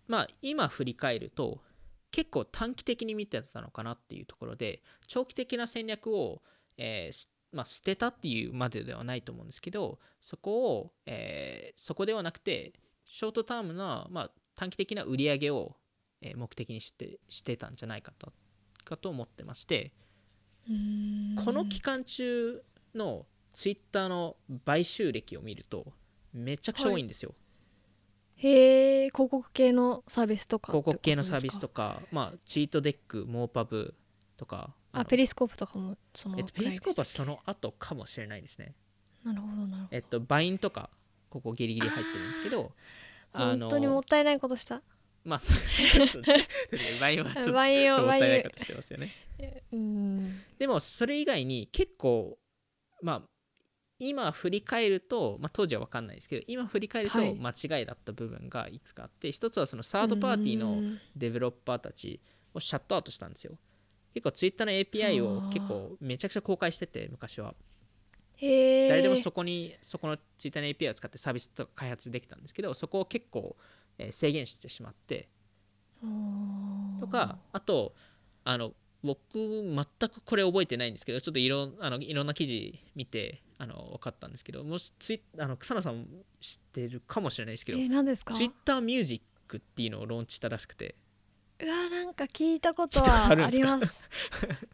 [0.07, 1.61] まあ今振り返ると
[2.11, 6.41] 結構短期的に見てたのかなっていうところで長期的な戦略を、
[6.77, 12.73] えーしまあ、捨てたっていうまでではないと思うんですけどそこを、えーそこではなくて
[13.05, 15.75] ショートタームな、まあ、短期的な売り上げを、
[16.21, 18.31] えー目的にしてしてたんじゃないかと
[18.83, 19.91] かと思ってまして
[21.43, 25.93] この期間中のツイッターの買収歴を見ると
[26.33, 27.33] めちゃくちゃ多いんですよ、
[28.35, 33.95] へえ広告系のサービスとか広告系のサービスとかかまあチートデックモーパブ
[34.37, 38.75] とかのあペリスコープとかもそのえっと、ペリスコープはくその後かもしれないですね。
[39.23, 40.89] なるほどなるほえっと Vine とか
[41.29, 42.71] ここギリギリ入ってるんですけどど
[43.33, 44.81] 本当にもったいないことした。
[45.23, 46.23] まあそうそうそう
[46.99, 49.11] Vine はちょっと バもったいないことしてますよね。
[49.71, 50.41] うん。
[50.57, 52.39] でもそれ以外に結構
[53.01, 53.29] まあ
[53.99, 57.35] 今振り返ると、まあ、当時は分かんないですけど今振り返るとはい。
[57.35, 60.99] 間違いだった部分がいくつかあって、一つはそのサードパーティーのうん。
[61.15, 62.19] developer たち
[62.53, 63.57] をシャットアウトしたんですよ
[64.13, 67.55] 結構ツイッターの API を結構めちゃくちゃ公開してて昔は。
[68.41, 73.55] 誰でもそこにそこのツイッターの API を使ってサービスとか開発できたんですけどそこを結構、
[73.99, 75.29] えー制限してしまって。
[76.99, 77.93] とかあと
[78.43, 86.05] あの僕全くこれ覚えてないんですけどちょっといろんあのいろんな記事見てあの分かったんですけどもしツイあの草野さん
[86.39, 87.77] 知ってるかもしれないですけど
[88.37, 90.95] ツイッターミュージックっていうのをローンチしたらしくて
[91.63, 94.09] うわなんか聞いたことはあります。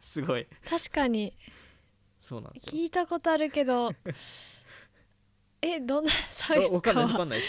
[0.00, 0.46] すごい。
[0.68, 1.34] 確かに。
[2.20, 2.72] そうなんですよ。
[2.72, 3.92] 聞いたことあるけど
[5.60, 7.40] えどんなサービスわかんないわかんない。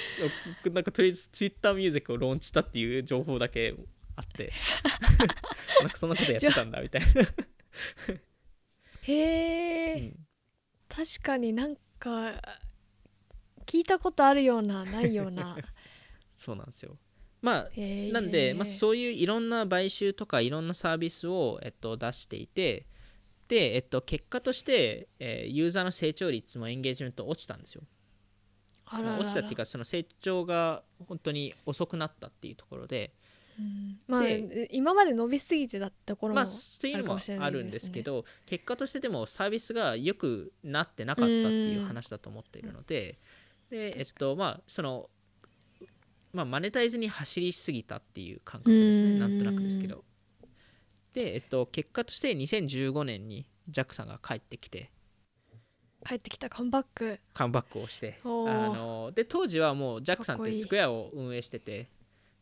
[0.63, 3.75] 僕なんかとりあえずツイッターミュージックをローンチしたっていう情報だけ
[4.15, 4.51] あって。
[5.81, 7.07] なんかそんなことやってたんだみたいな、
[9.03, 10.27] へえ、うん。
[10.89, 12.33] 確かになんか
[13.65, 15.55] 聞いたことあるようなないような。
[16.37, 16.97] そうなんですよ
[17.41, 17.69] まあ
[18.11, 22.85] なんで、まあ、そういういろんな買収とかいろんなサービスを、えっと、出していて
[23.47, 27.81] で、えっと、結果として、えーユーザーの成長率もエンゲージメント落ちたんですよ。
[28.85, 29.19] あららら。
[29.19, 33.13] 落ちたっていうかその成長が本当に遅くなったっていうところで。
[33.57, 33.99] うん。
[34.07, 43.19] まあで今まで伸びすぎてたところもまあそういうのもあるんですけど結果としてでもサービスが良くなってなかったっていう話だと思っているので
[43.69, 45.09] でえっとまあその
[46.33, 49.13] まあマネタイズに走りすぎたっていう感覚ですうん。
[49.13, 50.03] ねなんとなくですけど。
[51.13, 54.91] でえっと結果として2015年にジャックさんが帰ってきて。
[56.05, 57.19] 帰ってきたカムバック。
[57.33, 58.19] カムバックをして。
[58.23, 61.89] あので当時はもうジャックさんってスクエアを運営してて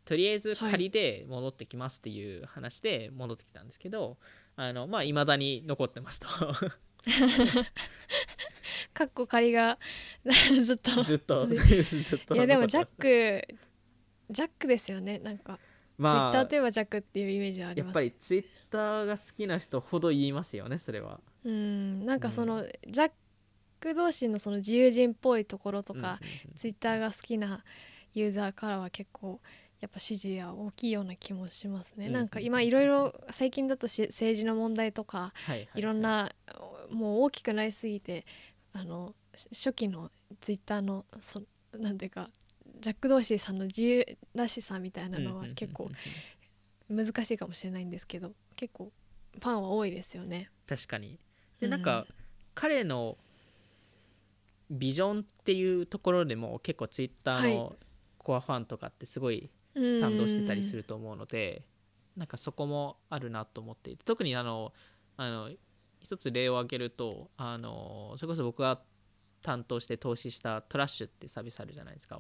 [0.06, 0.71] とりあえずはい。
[0.71, 4.17] 仮で戻ってきますっていう話で戻ってきたんですけど、
[4.56, 6.28] あのまあいまだに残ってますと。
[8.93, 9.78] かっこ仮が
[10.63, 11.04] ずっと。
[11.04, 11.45] ずっと。
[11.47, 13.47] 続 ずっといやでもジャック
[14.29, 15.19] ジャックですよね。
[15.19, 15.59] なんか、
[15.97, 21.19] まあツイッターといえばジャックっていうイメージはありやっますぱりツイッターが好きな人ほど言いますよねそれは。
[21.43, 22.05] うん。
[22.05, 23.11] なんかその、ジャッ
[23.79, 27.63] ク同士のその自由人っぽいところとか、うんうんうんツイッターが好きな
[28.13, 29.39] ユーザーからは結構
[29.79, 35.69] やっぱ支持は大きいような気もしますね、うんなんか今いろいろ最近だとし政治の問題とかはいはい。
[35.75, 36.31] いろんな
[36.89, 38.25] もう大きくなりすぎて
[38.73, 40.09] あのし初期の
[40.41, 41.43] ツイッターのそ
[41.77, 42.29] なんていうか
[42.79, 45.89] ジャック・ドーシーさんの自由らしさみたいなのは結構
[46.89, 48.91] 難しいかもしれないんですけど結構
[49.33, 50.49] ファンは多いですよね。
[50.67, 51.19] 確かに。
[51.59, 51.71] でうん。
[51.71, 52.07] なんか、
[52.55, 53.17] 彼の
[54.69, 57.75] ビジョンっていうところでも結構ツイッターの
[58.17, 61.63] コアファンとかってすごい賛同してたりすると思うので
[62.17, 64.03] なんかそこもあるなと思っていて。
[64.03, 64.73] 特にあの
[65.17, 65.51] あの
[66.01, 68.81] 一つ例を挙げるとあのそれこそ僕が
[69.41, 72.19] 担当して投資したトラッシュってサービスあるじゃないですか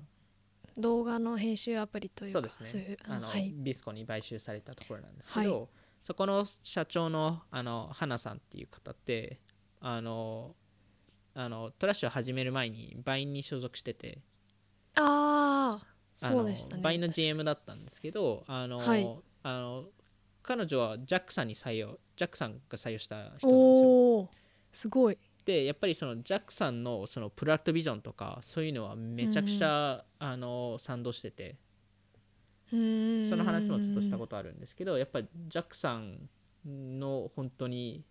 [0.77, 2.97] 動画の編集アプリというかそうですね。
[3.07, 5.67] あの、はい、ビスコに買収されたところなんですけど、は
[6.03, 9.39] そこの社長のあの花さんっていう方って
[9.81, 10.55] あの
[11.33, 14.19] あのトラッシュを始める前にバインに所属してて
[14.95, 16.83] ああそうでしたね。
[16.83, 19.07] バインの GM だったんですけどあの、はい。
[19.43, 19.85] あの
[20.43, 24.29] 彼女はジャックさんに採用ジャックさんが採用した人なんですよ。
[24.71, 31.55] すごいでやっぱりそのジャックさんのそのプロダクトビジョンとかそういうのはめちゃくちゃ、あの賛同してて。
[32.69, 36.27] その話もちょっとしたことあるんですけどやっぱりジャックさん
[36.65, 38.03] の本当に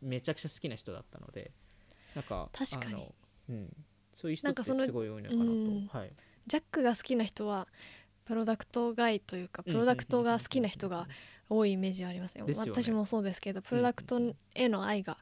[0.00, 1.50] めちゃくちゃ好きな人だったので
[2.14, 3.06] なんか確かに。
[3.50, 3.76] うん、
[4.14, 5.90] そういう人ってすごい多いのかなと、うん。
[5.92, 6.12] はい、
[6.46, 7.68] ジャックが好きな人は
[8.24, 11.06] プロダクト外というかプロダクトが好きな人が
[11.50, 12.46] 多いイメージはありますよ。
[12.46, 12.70] ですよね。
[12.70, 15.18] 私もそうですけどプロダクトへの愛が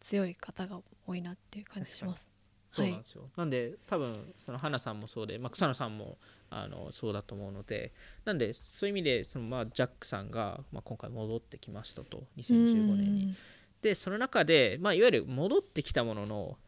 [0.00, 2.28] 強い方が多いなっていう感じします。
[2.28, 6.18] はいそうなんですよ、なんで多分その花さんもそうで、まあ、草野さんも
[6.50, 7.92] あのそうだと思うので
[8.24, 13.34] なんでそういう意味でその、まあ、ジャックさんが、まあ、今回戻ってきましたと2015年に。
[13.82, 16.58] でその中で、まあ、いわゆる戻ってきたものの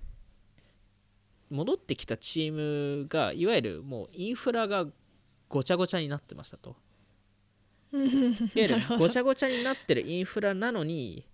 [1.50, 4.86] 戻ってきたチームがいわゆるもうインフラが
[5.50, 6.74] ごちゃごちゃになってましたと。
[7.92, 11.26] う んいわゆるごちゃごちゃになってるインフラなのに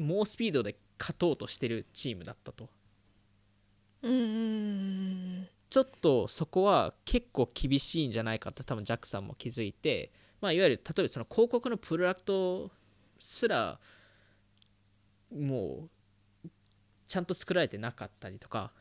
[0.00, 2.68] 猛スピードで勝とうとしてるチームだったと。
[5.68, 10.10] ちょっとそこは結構厳しいんじゃないかって多分ジャックさんも気づいて、
[10.40, 12.70] まあ、いわゆる例えばその広告のプロダクト
[13.18, 13.78] すら
[15.32, 15.88] も
[16.44, 16.48] う
[17.06, 18.72] ちゃんと作られてなかったりとか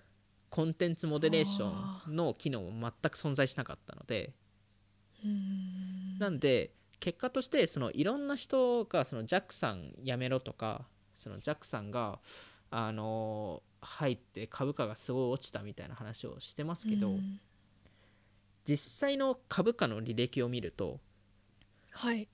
[0.50, 4.34] コンテンツモデレーションの機能も全く存在しなかったので。
[5.24, 6.18] うん。
[6.18, 10.88] なんで結果としてそのいろんな人がそのジャックさんやめろとか
[11.20, 12.20] そのジャックさんが
[12.72, 17.40] あの入って株価がすごい落ちたみたいな話をしてますけど、うん。
[18.66, 21.00] 実際の株価の履歴を見ると
[21.92, 22.28] はい。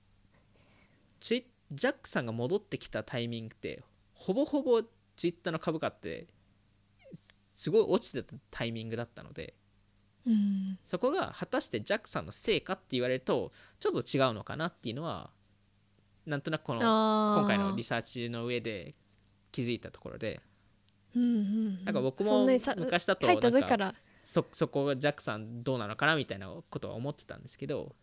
[1.20, 3.82] ジャックさんが戻ってきたタイミングって
[4.14, 4.82] ほぼほぼ
[5.16, 6.26] ツイッターの株価って
[7.52, 9.54] すごい落ちてたタイミングだったので
[10.26, 10.78] うん。
[10.84, 15.30] そこが果たしてジャックさんのせいかって言われるとちょっと違うのかなっていうのは
[16.26, 18.94] なんとなくこの今回のリサーチの上で
[19.52, 20.40] 気づいたところで
[21.14, 21.84] うんうんうん。
[21.84, 27.94] なんか僕も昔だと入ったなんかそそこがジャックさんどうなのかなみたいなことは思ってたんですけど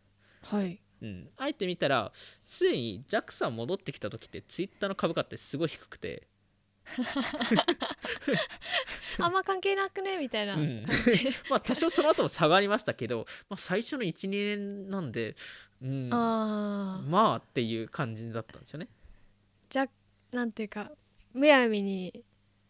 [0.41, 0.79] はい。
[1.01, 2.13] うん、あえて見たら
[2.45, 6.27] すでにジャックさん戻ってきた時ってツイッターの株価ってすごい低くて、
[9.19, 10.86] あんま関係なくねみたいな、うん。
[11.49, 15.36] まあ多少その後も下がりましたけど、まあ、最初の12年なんで、
[15.84, 18.88] うん、まあああっていう感じだったんですよね。
[19.69, 19.88] じゃ
[20.32, 20.91] なんていうか
[21.34, 22.24] むやみに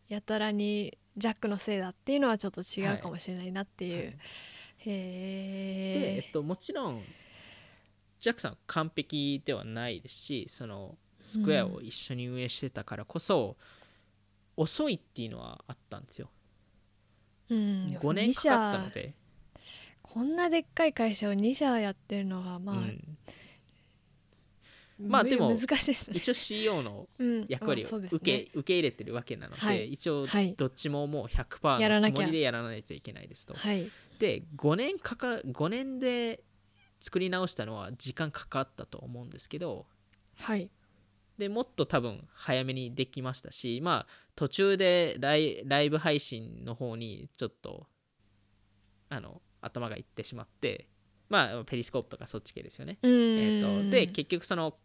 [0.09, 4.05] やたらにジャックのせいだっていうのはちょっと違うかもしれないなっていう、はい。
[4.05, 4.13] へ
[4.85, 7.03] で、ええっと、もちろん
[8.19, 13.55] ジャックさん完璧ではないですしそのスクエアを一緒に運営してたからこそ、
[14.57, 16.29] 遅いっていうのはあったんですよ。
[17.49, 19.13] うん、5年かかったの2で。
[20.05, 23.17] 社こんなでっかい会社を2社やってるのはまあ、うん。
[24.99, 29.91] まあでも難しいですね、一応 CEO のうん、役割をまあそうです受ねけ,、受け入れてるわけなので、はい。
[29.91, 30.53] 一応はい。
[30.53, 33.53] どっちももう100%のつもりでやらないといけないですと。
[33.53, 33.89] はい。
[34.19, 36.43] で5年かか5年で
[36.99, 39.85] 作り直したのは時間かかったと思うんですけど
[40.35, 40.69] はい。
[41.37, 47.87] でもっと多分早めにできましたしまあ途中でライライブ配信の方にちょっと
[49.09, 50.87] あの頭がいってしまって
[51.29, 52.99] まあペリスコープとかそっち系ですよね。
[53.01, 54.75] えー、とで結局その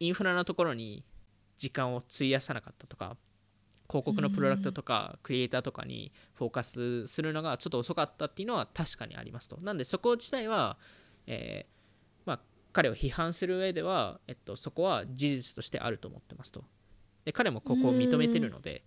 [0.00, 1.04] インフラのところに
[1.56, 3.16] 時間を費やさなかったとか
[3.88, 9.58] 広告のプロダクトとかクリエイターとかにフォーカスするのがちょっと遅かったっていうのは確かにありますと。
[9.62, 10.76] なんでそこ自体は、
[11.26, 12.40] えーまあ、
[12.72, 16.64] 彼を批判する上では、えっと、そこは事実としてあると思ってますと。
[17.24, 18.84] で彼もここを認めてるので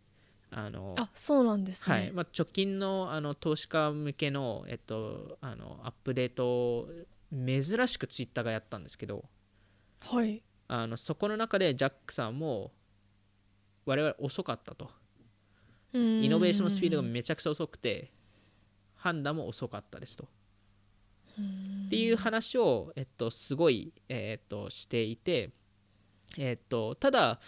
[0.53, 2.11] あのあそうなんですね、はい。
[2.11, 6.89] まあ、直近のあの投資家向けの,、えっと、あのアップデートを
[7.31, 9.23] 珍しくツイッターがやったんですけど
[10.01, 10.43] はい。
[10.67, 12.71] あのそこの中でジャックさんも
[13.85, 14.91] 我々遅かったと。
[15.93, 18.11] イイノベーションのスピードがめちゃくちゃ遅くて
[18.95, 20.29] 判断も遅かったですと。
[21.85, 25.49] っていう話を、えっと、すごい、えっと、していて、
[26.37, 27.39] えっと、ただ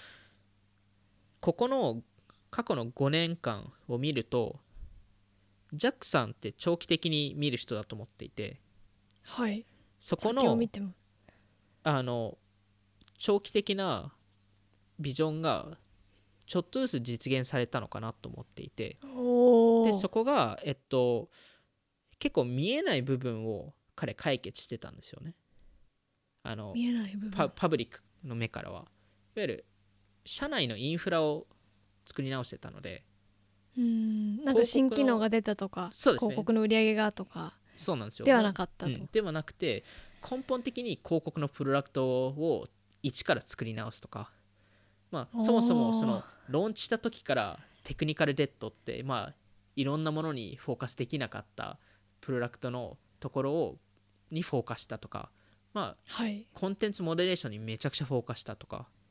[1.39, 2.01] ここの
[2.53, 4.59] 過去の5年間を見ると
[5.73, 8.61] ジャックさんって長期的に見る人だと思っていて
[9.25, 9.65] はい。
[9.97, 10.91] そこの見ても。
[11.81, 12.37] あの
[13.17, 14.13] 長期的な
[14.99, 15.79] ビジョンが
[16.45, 18.99] ちょっとずつ実現されたのかなと思っていて
[19.85, 21.29] でそこがえっと
[22.19, 25.33] 結構見えない部分を彼解決してたんですよね。
[26.43, 26.75] あの
[27.55, 28.81] パブリックの目からは。
[29.35, 29.65] いわゆる
[30.23, 31.47] 社内のインフラを
[32.05, 33.03] 作り直してたので。
[33.77, 34.43] うん。
[34.43, 37.57] なんか新機能が出たとか広告の売り上げがとか。
[37.75, 38.25] そうなんですよ。
[38.25, 39.09] ではなかったと、うん。
[39.11, 39.83] ではなくて
[40.29, 42.67] 根本的に広告のプロダクトを
[43.01, 44.31] 一から作り直すとか、
[45.11, 49.33] まあ、そもそもそのローンチした時からテクニカルデッドって、まあ、
[49.75, 51.77] いろんなものにフォーカスできなかった
[52.21, 53.77] プロダクトのところを
[54.31, 55.29] にフォーカスしたとか、
[55.73, 56.45] まあ、はい。
[56.53, 58.77] コンテンツモデレーションにめちゃくちゃフォーカスしたとか。
[58.77, 59.02] うん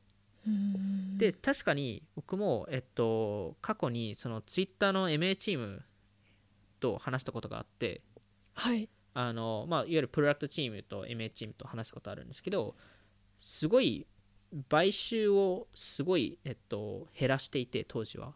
[1.16, 5.82] で確かに僕も、えっと、過去にそのツイッターの MA チーム
[6.80, 8.00] と話したことがあって
[8.54, 12.74] はいあの、まあ、いわゆるプロダクトチームと MA チームと話したことあるんですけど
[13.38, 14.06] すごい
[14.68, 18.34] 買収をすごい、えっと、減らしていて当時は。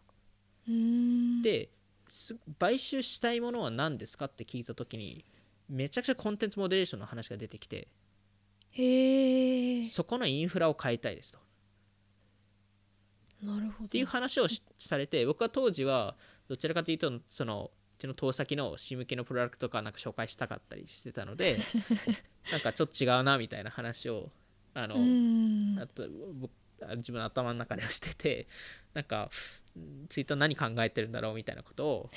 [0.67, 1.69] うんで
[2.09, 5.25] す買収したいものは何ですかって聞いた時に
[5.69, 7.87] めちゃくちゃコンテンツモデレーションの話が出てきて
[9.91, 11.39] そこのインフラを変えたいですと。
[13.41, 13.85] なるほど。
[13.85, 16.15] っていう話をしされて僕は当時は
[16.47, 21.59] どちらかというとそのちの投先の C 向けのプロダクトとかなんか紹介したかったりしてたので
[22.51, 24.31] なんかちょっと違うなみたいな話を
[24.73, 25.79] あの、うん。
[25.79, 26.51] あと僕
[26.97, 28.47] 自分の頭の中ではしてて
[28.93, 29.29] なんか
[30.09, 32.09] ツイッター何考えてるんだろうみたいなことを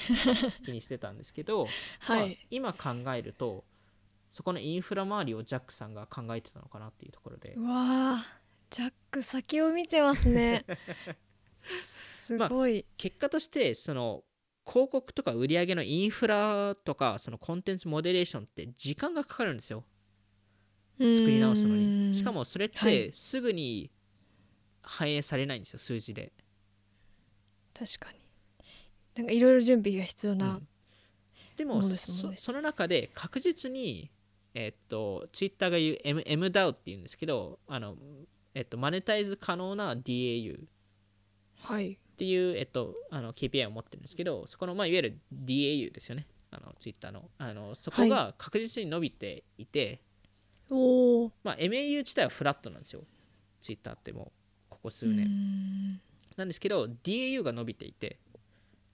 [0.65, 1.67] 気にしてたんですけど、
[2.09, 2.47] まあはい。
[2.51, 3.65] 今考えると
[4.31, 7.55] そこのインフラ周りをジャックさんが考えてたのかなっていうところで。
[7.55, 8.40] うわあ
[8.71, 10.65] ジャック先を見てますね。
[11.85, 14.25] すごい、結果としてその
[14.67, 19.85] 広告とか売り上げのインフラとかそのコンテンツモデレーションって時間がかかるんですよ。
[20.99, 22.15] 作り直すのに。
[22.15, 22.93] しかもそれっはい。
[22.93, 23.91] てすぐに
[24.83, 26.33] 反映されないんですよ数字で。
[27.75, 28.19] 確かに。
[29.17, 30.69] なんかいろいろ準備が必要な、うん。
[31.57, 31.97] でもね。
[31.97, 34.11] そその中で確実に
[34.55, 37.97] えっとツイッターが言う M MDAO っていうんですけどあの
[38.55, 40.61] えっとマネタイズ可能な DAU
[41.63, 41.93] はい。
[41.93, 46.27] っていう、えっと、あの KPI を持ってるんですけどそこの、まあ、いわゆる DAU ですよね。
[46.51, 47.31] あのツイッターの。
[47.39, 50.01] あのそこが確実に伸びていて、
[50.69, 53.03] おおまあ、MAU 自体はフラットなんですよ。
[53.61, 54.27] ツイッターってもう
[54.69, 56.01] ここ数年。
[56.37, 58.19] なんですけど DAU が伸びていて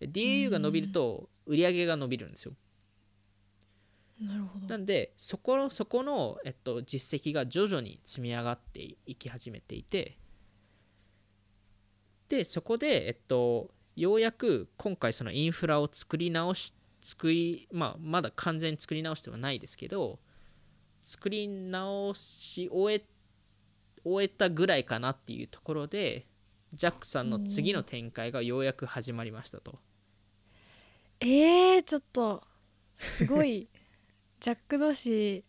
[0.01, 2.53] で DAU が伸びると売り上げが伸びるんですよ
[4.21, 10.17] なるほどなんでそこのそこの、えっと、実績が徐々に積み上がっていき始めていて
[12.29, 20.19] でそこで、えっと、ようやく今回そのインフラを作り直し作り、まあ、まだ完全に作り直してはないですけど
[21.03, 23.05] 作り直し終え
[24.05, 26.27] 終えたぐらいかなっていうところで
[26.75, 29.79] ジャックさんの次の展開がようやく始まりましたと。
[31.21, 32.43] えー、ちょっと
[32.97, 33.69] すごい
[34.47, 35.43] ジャック・ドシー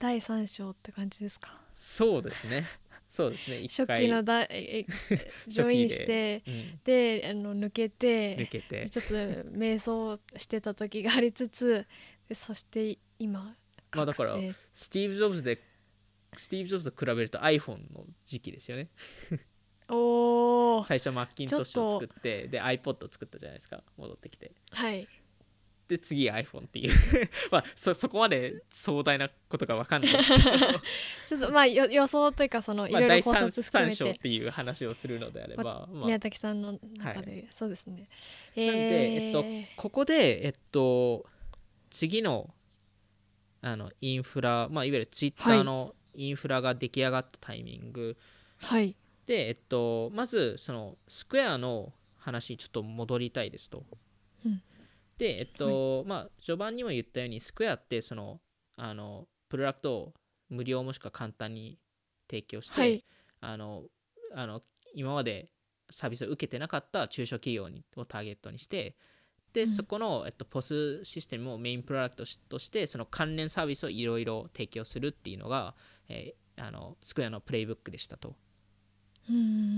[0.00, 1.60] 第3章って感じですか？
[1.76, 2.64] そうですね。
[3.08, 3.62] そうですね。
[3.68, 4.86] 初期のだええ
[5.46, 8.90] ジョインしてうん、であの抜けて抜けて。
[8.90, 11.86] ちょっと瞑想してた時がありつつ
[12.28, 13.56] でそして今
[13.92, 14.34] まあだから
[14.72, 15.62] スティーブ・ジョブズで
[16.36, 18.88] スティーブ・ジョブズと比べると iPhone の時期ですよね。
[19.88, 23.84] おお最初マッキントッシュを作ってで iPod を作ったじゃないですか。
[23.96, 24.50] 戻ってきて。
[24.72, 25.06] はい
[25.88, 26.92] で次 iPhone っていう。
[27.50, 30.12] まあそそこまで壮大なことが分かんない。
[30.12, 30.48] ですけど、
[31.26, 38.08] ちょっとまあよ予想というかそのいまあ、第ろいろ考三察含め三章ってていう話をするのであれば、まあ、宮崎さんの中で、そうですね。
[38.56, 41.26] えなんで、えっとー、ここで、えっと、
[41.90, 42.52] 次の
[43.62, 48.16] あのインフラ、まあ、いわゆるツイッターのインフラが出来上がったタイミング。
[48.58, 48.96] はい。
[49.26, 53.84] で、えっと、まずそのスクエアの話にちょっと戻りたいですと。
[54.44, 54.62] うん
[55.18, 58.40] で、えっとまあ、序盤にも言ったようにスクエアってその
[58.76, 60.14] あのプロダクトを
[60.48, 61.78] 無料もしくは簡単に
[62.28, 63.04] 提供して、はい。
[63.40, 63.84] あの
[64.34, 64.60] あの
[64.94, 65.50] 今まで
[65.90, 68.96] サービスを受けてなかった中小企業にをターゲットにして
[69.52, 69.68] で、うん。
[69.68, 75.74] そこの、えっと、ポスシステムをメインプロダクトとしてその関連サービスをいろいろ提供するっていうのが、
[76.08, 78.34] えーあのスクエアのプレイブックでしたと。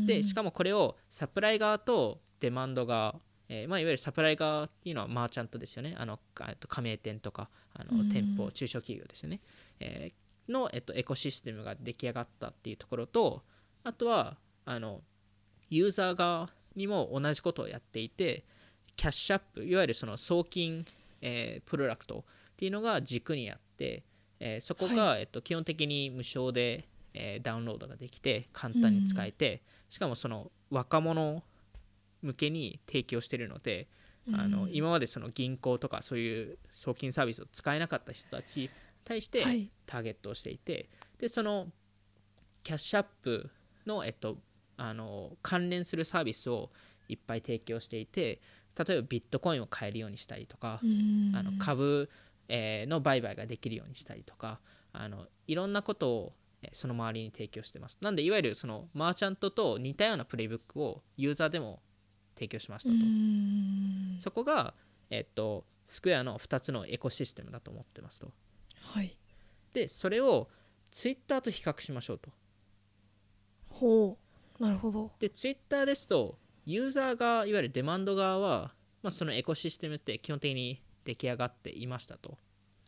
[0.07, 3.17] でしかもこれをサプライ側とデマンド側、
[3.49, 5.95] えーまあ、いわゆるサプライ側っていうのはマーチャントですよね。
[5.99, 8.11] あのかえっと加盟店とかあのうん。
[8.11, 9.41] 店舗中小企業ですよね、
[9.81, 13.43] えーの、えっと、エコシステムが出来上がったっていうところと
[13.85, 15.03] あとはあの
[15.71, 18.45] ユーザー側にも同じことをやっていて
[18.97, 20.85] キャッシュアップいわゆるその送金、
[21.21, 24.03] えープロダクトっていうのが軸にあって、
[24.41, 31.43] えーそこが、えっと、基本的に無償で、えーダウンロードができて簡単に使えて、しかもその若者
[32.23, 33.89] 向けに提供しているので、
[34.35, 38.71] あの今までその銀行とかそういう送金サービスを使えなかった人たちに
[39.05, 39.71] 対してはい。
[39.87, 41.69] ターゲットをしていて、でその
[42.63, 43.49] キャッシュアップ
[43.87, 44.37] の,、えっと、
[44.77, 46.71] あの関連するサービスを
[47.09, 48.43] いっぱい提供していて
[48.77, 52.11] 例えばビットコインを買えるようにしたりとか、あの株、
[52.49, 54.61] えーの売買ができるようにしたりとか
[54.93, 57.97] あのいろんなことをえーその周りに提供してます。
[58.03, 61.81] なんでいわゆるそのマーチャントと似たようなプレイブックをユーザーでも
[62.39, 64.75] 提供しましたと、そこが、
[65.11, 68.31] えっと、スクエアの2つのエコシステムだと思ってますと。
[68.81, 69.17] はい。
[69.73, 70.49] でそれを
[70.91, 72.31] ツイッターと比較しましょうと。
[73.71, 74.19] ほ
[74.59, 74.63] う。
[74.63, 75.11] なるほど。
[75.19, 82.37] でツイッターですとユーザーがいわゆるデマンド側は、まあ、そのエコシステムって基本的に出来上がっていましたと。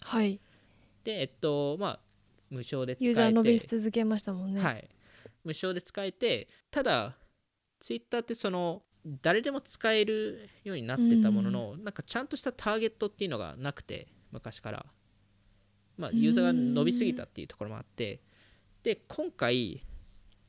[0.00, 0.40] はい。
[1.04, 2.00] でえっとまあ
[2.50, 3.04] 無償で使えて。
[3.06, 4.60] ユーザー伸び続けましたもんね。
[4.60, 4.88] はい、
[5.44, 7.16] 無償で使えてただ
[7.78, 8.82] ツイッターってその
[9.22, 14.86] 誰でも使えるようになってたものの、なんかちゃんとしたターゲットっていうのがなくて昔から、
[15.96, 18.20] まあ、ユーザーが伸びすぎたっていうところもあって。
[18.82, 19.82] で今回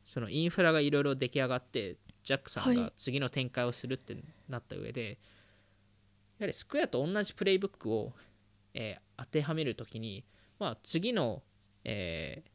[0.06, 4.16] そのインフラがいろいろ出来上がってジャックさんはが次の展開をするって
[4.48, 5.18] なった上で、
[6.40, 8.14] やはりスクエアと同じプレイブックを、
[8.74, 10.26] えー当てはめるときに、
[10.58, 11.44] まあ、次の,、
[11.84, 12.50] えー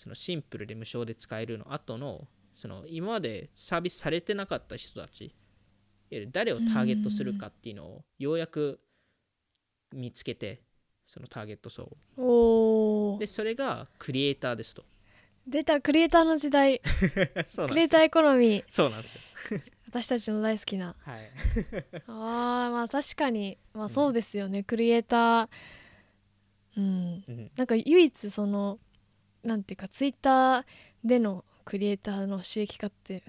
[0.00, 5.34] そのシンプルで無償で使えるの後のその今までサービスされてなかった人たち
[6.12, 8.78] いわゆる誰をターゲットするかっていうのをようやく
[9.94, 10.60] 見つけて
[11.06, 13.16] そのターゲット層を。
[13.18, 14.84] でそれがクリエイターですと。
[15.46, 16.80] 出たクリエイターの時代。
[16.84, 18.64] クリエイターエコノミー。
[18.68, 19.20] そうなんですよ。
[19.88, 20.94] 私たちの大好きな。
[21.00, 21.30] はい。
[22.06, 23.56] あーまあ確かに。
[23.72, 25.48] まあそうですよね、クリエイター。
[26.76, 27.24] うん。
[27.26, 27.50] うん。
[27.56, 28.78] なんか唯一その
[29.42, 30.64] なんていうかツイッター
[31.04, 33.22] でのクリエイターの収益化って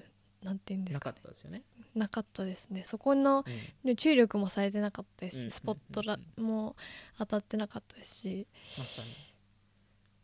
[0.44, 1.64] なんていうんですなかかったですよね、
[1.96, 2.84] なかったですね。
[2.86, 3.44] そこの
[3.86, 3.96] うん。
[3.96, 5.42] 注力もされてなかったです。
[5.42, 6.76] し、うんスポットライトも
[7.18, 9.10] 当たってなかったですし、まさに。
[9.10, 9.14] い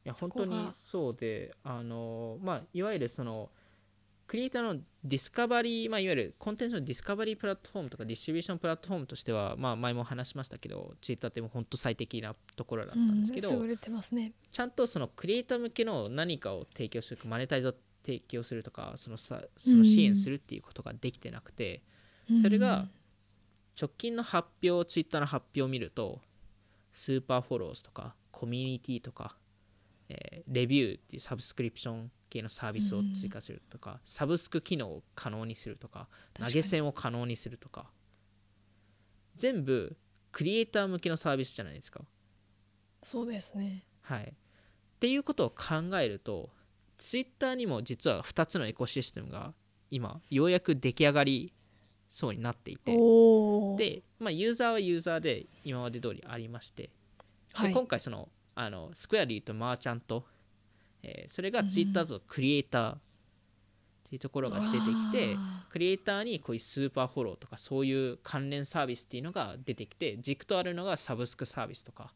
[0.06, 0.56] や本当に
[0.86, 3.50] そうであのまあいわゆるその
[4.30, 14.34] クリエイターの discovery、まあ、いわゆるコンテンツの discovery platform とか distribution platform としては、まあ、前も話しましたけどツイッターって本当最適なところだったんですけど、うん、優れてますね。
[14.52, 17.74] ちゃんとそのクリエイター向けの何かを提供するマネタイズを
[18.06, 21.82] 提供するとかそのさその支援するっていうことができてなくて、
[22.42, 22.88] それが
[23.80, 26.22] 直近の発表ツイッターの発表を見ると
[26.92, 29.36] スーパーフォローズとかコミュニティとか、
[30.10, 37.88] えーレビューっていうサブスクリプション系のサービスを追加するとか、サブスク機能を可能にするとか投げ銭を可能にするとか
[39.36, 39.96] 全部
[40.32, 42.02] クリエイター向けのサービスじゃないですか。
[43.04, 43.86] そうですね。
[44.02, 44.34] はい、っ
[45.00, 46.50] ていうことを考えると
[47.00, 49.54] ツイッターにも実は2つのエコシステムが
[49.90, 51.54] 今ようやく出来上がり
[52.10, 52.92] そうになっていて。
[53.78, 56.90] で、まあ、ユーザーはユーザーで今まで通りありまして、で
[57.54, 57.74] はい。
[57.74, 60.26] 今回そのあの Square で言うと merchant、
[61.02, 62.98] えーそれがツイッターとクリエイターっ
[64.10, 72.12] ていうところが出てきてあクリエイターにこういう super follow とかそういう関連サービスっていうのが出てきて軸とあるのがサブスクサービスとか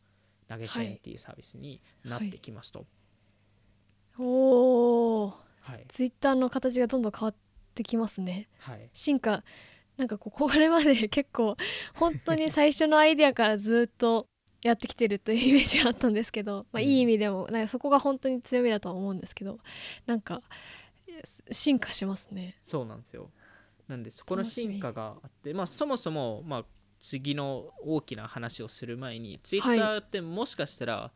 [0.49, 2.81] 投げ銭っていうサービスになってきますと。
[2.81, 2.83] ー
[4.19, 5.85] おおはい。
[5.87, 7.35] ツイッターの形がどんどん変わっ
[7.73, 8.49] てきますね。
[8.59, 8.89] はい。
[8.93, 9.43] 進化
[9.97, 11.55] なんかこうこれまで 結構
[11.93, 14.27] 本当に最初のアイデアからずっと
[14.61, 16.87] やってきてるというイメージがあったんですけど、まあ、うん。
[16.87, 19.59] いい意味でもなんかそこが本当に強みだとは思うんですけど
[20.05, 20.41] なんか
[21.51, 22.59] 進化しますね。
[22.67, 23.31] そうなんですよ。
[23.87, 26.65] なんでそこの進化があって、まあ、そもそも、まあ、
[26.99, 31.11] 次の大きな話をする前にツイッターってもしかしたら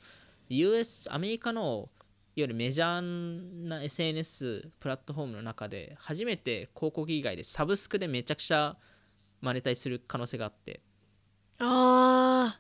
[0.50, 1.90] US アメリカの
[2.38, 8.78] いわゆるメジャーな SNS プラットフォームの中で初めて広告以外でサブスクでめちゃくちゃ
[9.42, 10.82] マネタイする可能性があって。
[11.58, 12.60] あ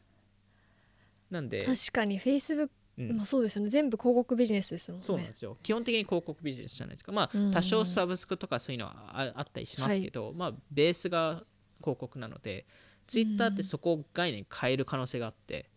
[1.30, 3.18] なんで、ー確かに Facebook うん。
[3.18, 3.70] もそうですよね。
[3.70, 5.06] 全部広告ビジネスですもんね。
[5.06, 5.56] そうなんですよ。
[5.62, 7.12] 基本的に広告ビジネスじゃないですか。
[7.12, 7.50] まうん。
[7.50, 11.44] あ多少サブスクとかそういうのはああったりしますけど、まあベースが
[11.82, 12.66] 広告なので
[13.06, 15.70] ツイッターってそこを概念変える可能性があって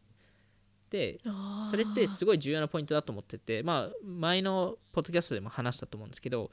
[0.90, 1.70] であー。
[1.70, 6.50] それってすごい重要なポイントだと思っててまあ前のポッドキャストでも話したと思うんですけど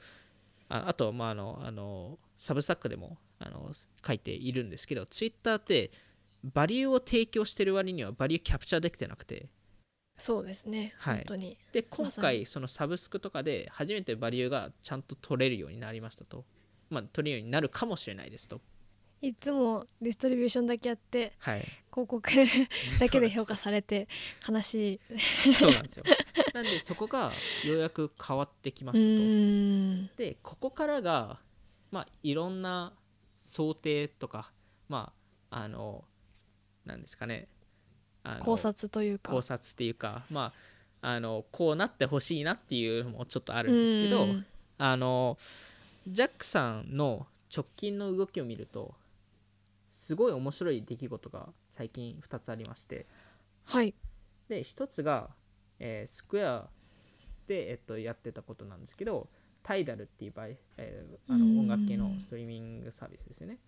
[0.68, 3.70] ああとまああのあのサブスタックでもあの
[4.06, 5.90] 書いているんですけどツイッターって
[6.44, 9.48] バリューを提供してる割にはバリューキャプチャーできてなくて。
[10.20, 11.16] そうですね、はい。
[11.18, 11.56] 本当に。
[11.70, 16.44] で今回そのサブスクとかで初めてバリューがちゃんと取れるようになりましたと。
[16.90, 18.60] まあ取れるようになるかもしれないですと
[19.20, 21.60] いつもディストリビューションだけやってはい。
[21.90, 22.22] 広告
[23.00, 24.06] だけで評価されて
[24.48, 25.00] 悲しい。
[25.54, 26.04] そうなんですよ。
[26.54, 27.32] なんでそこが
[27.66, 30.16] ようやく変わってきまうしたと。
[30.16, 31.40] でここからが
[31.90, 32.92] まあいろんな
[33.38, 34.52] 想定とか
[34.88, 35.12] ま
[35.50, 36.04] ああの
[36.84, 37.48] なんですかね。
[38.40, 39.32] 考察というか。
[39.32, 40.52] 考察っていうかま
[41.02, 44.46] ああのこうなってほしいなっていうのもちょっとあるんですけどうん。
[44.78, 45.36] あの
[46.06, 48.94] ジャックさんの直近の動きを見ると
[50.08, 53.06] すごい面白い出来事が最近2つありまして。
[53.66, 53.94] はい。
[54.48, 55.28] で1つが、
[55.78, 56.70] えースクエア
[57.46, 59.28] で、えっと、やってたことなんですけど
[59.62, 60.46] タイダルっていう場合、
[60.78, 61.58] えーあのうん。
[61.58, 63.58] 音楽系のストリーミングサービスですよね、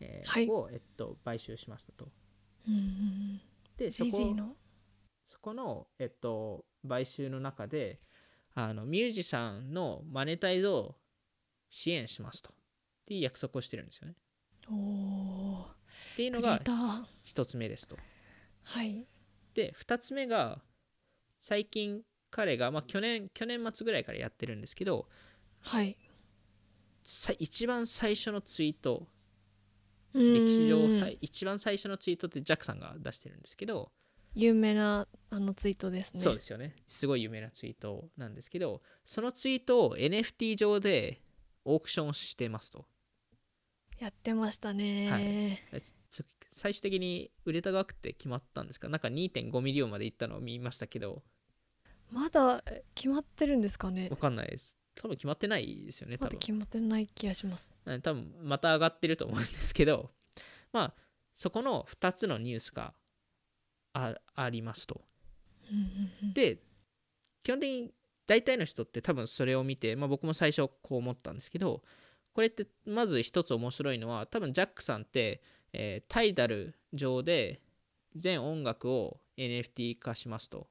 [0.00, 0.48] えーはい。
[0.48, 2.08] を、えっと、買収しましたと。
[3.76, 4.56] でそこ
[5.28, 8.00] そこの、えっと、買収の中で
[8.54, 10.96] あのミュージシャンのマネタイズを
[11.68, 12.54] 支援しますと。
[12.54, 12.54] っ
[13.04, 14.14] ていう約束をしてるんですよね。
[14.70, 15.79] おお
[16.12, 17.04] っていうのがクリエイター。
[17.24, 17.96] 1つ目ですと。
[18.62, 19.06] はい。
[19.54, 20.60] で2つ目が
[21.40, 25.08] 最近彼が、まあ、去年去年末ぐらいからやってるんですけど
[25.60, 25.96] はい。
[27.02, 29.06] さ一番最初のツイート。
[30.12, 33.92] 歴歴史上最一番最初のツイートってジャックさんが出してるんですけど、
[34.34, 36.20] 有名なあのツイートですね。
[36.20, 36.74] そうですよね。
[36.86, 41.22] すごい有名なツイートなんですけどそのツイートを NFT 上で
[41.64, 42.86] オークションしてますと
[44.00, 45.62] やってましたね、
[46.10, 48.88] ちょ最終的に売れた額って決まったんですか？
[48.88, 51.22] なんか2.5ミリオンまでいったのを見ましたけど。
[52.10, 54.08] まだえ決まってるんですかね？
[54.10, 54.76] わかんないです。
[54.96, 56.38] 多分決まってないですよね多分。
[56.38, 57.72] 決まってない気がします。
[57.84, 60.10] うん多分また上がってると思うんですけど。
[60.72, 60.94] まあ
[61.34, 62.94] そこの2つのニュースが
[63.92, 65.02] あありますと。
[66.34, 66.62] で
[67.42, 67.92] 基本的に
[68.26, 71.82] 大体の人って多分それを見て、まあ、僕も最初こう思ったんですけど
[72.40, 75.42] これってまず一つ面白いのは多分ジャックさんって、
[75.74, 77.60] えータイダル上で
[78.14, 80.66] 全音楽を NFT 化しますと。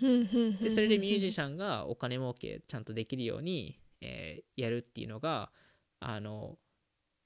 [0.00, 5.52] でそれでミュージシャンがお金儲けちゃんとできるように、えーやるっていうのが
[6.00, 6.58] あの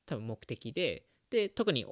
[0.04, 1.06] 多分目的で。
[1.30, 1.86] で特に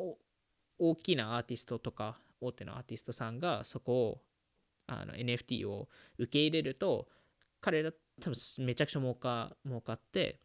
[0.79, 4.23] 大きなアーティストとか大手のアーティストさんがそこを
[4.89, 5.89] あの NFT を
[6.19, 7.09] 受け入れると
[7.63, 10.43] 彼ら多分めちゃくちゃ儲か儲かって、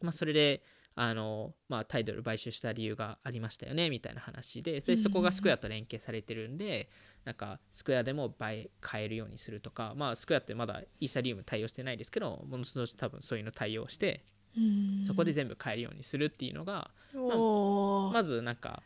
[0.00, 0.62] まあ、それで
[0.94, 6.88] あの、まあ、タイトル買収した理由がありましたよねみたいな話ででそこがスクエアと連携されてるんで
[7.24, 14.24] なんかスクエアでも倍買えるようにするとか、まあ、スクエアってまだイーサリウム対応してないですけどものすごい多分そういうの対応して
[14.56, 15.04] うん。
[15.04, 18.12] そこで全部買えるようにするっていうのがおー。
[18.12, 18.82] まずなんか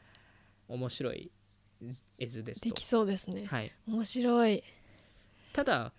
[0.69, 1.31] 面白い
[2.19, 2.69] 絵図ですと。
[2.69, 2.85] でき。
[2.85, 3.47] そうですね。
[3.47, 4.63] はい、面白い。
[5.53, 5.93] ただ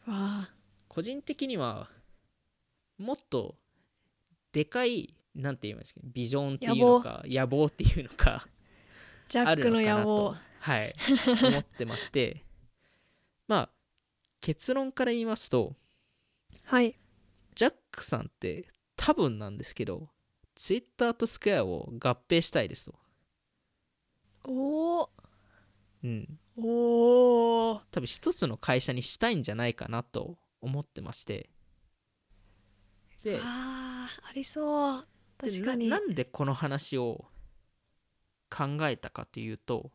[0.87, 1.89] 個人的には
[2.97, 3.55] もっと
[4.51, 7.65] でかいなんて言いますかビジョンっていうのか野望。
[7.65, 8.47] っていうのか
[9.29, 10.93] ジャックのあるのかな野望と、はい、
[11.43, 12.43] 思ってまして。
[13.47, 13.69] まあ
[14.41, 15.75] 結論から言いますと
[16.63, 16.97] はい。
[17.55, 20.09] ジャックさんって多分なんですけど
[20.55, 22.95] ツイッターとスクエアを合併したいですと、
[24.45, 25.09] おー。
[26.03, 27.81] うん、おー。
[27.91, 31.49] 多分一つの会社にしたいんじゃないかなと思ってまして
[33.23, 35.07] であーありそう。
[35.41, 35.89] で確かに。
[35.89, 37.25] ななんでこの話を
[38.49, 39.91] 考えたかというと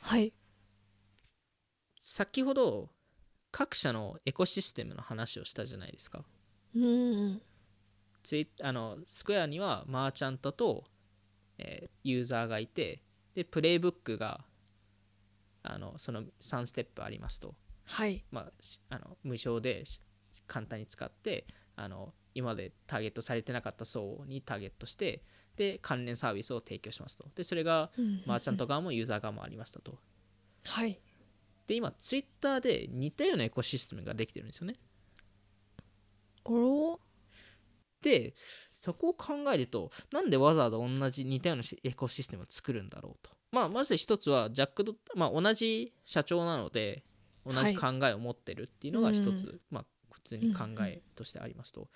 [0.00, 0.32] はい。
[2.00, 2.90] 先ほど
[3.52, 6.24] 各社のエコシステムの話をしたじゃないですか。
[6.74, 7.40] うん
[8.62, 10.84] あのスクエアにはマーチャントと、
[11.58, 13.02] えーユーザーがいて
[13.34, 14.44] でプレイブックが
[15.62, 17.54] あのその3ステップありますと、
[17.84, 18.24] はい。
[18.30, 20.00] まあ、しあの無償でし
[20.46, 21.46] 簡単に使って
[21.76, 25.22] あの今までターゲットされてなかった層にターゲットして
[25.56, 27.26] で関連サービスを提供しますと。
[27.34, 27.90] でそれが
[28.26, 29.98] マーチャント側もユーザー側もありましたと。
[30.64, 31.00] はい。
[31.66, 34.76] で今ツイッターで似たようなエコシステムができてるんですよね。
[36.44, 37.00] おろ
[38.02, 38.34] で
[38.72, 47.04] そこを考えるとなんでわざわざ同じ似たようなしエコシステムを作るんだろうと、まあ、まず一つはジャックド、まあ、同じ社長なので
[47.44, 49.60] 同じ考えを持ってるっていうのが一つ、うん。
[49.70, 51.88] まあ、普通に考えとしてありますと、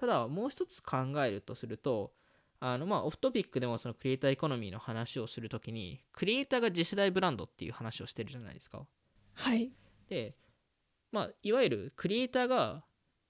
[0.00, 2.14] ただもう一つ考えるとすると
[2.58, 8.86] あのまあオフトピックでもそのクリエイターエコノミーの話をするときにクリエイターが次世代ブランドっていう話をしてるじゃないですか。
[9.34, 9.70] はい。
[10.08, 10.34] で、
[11.12, 12.82] まあ、いわゆるクリエイターが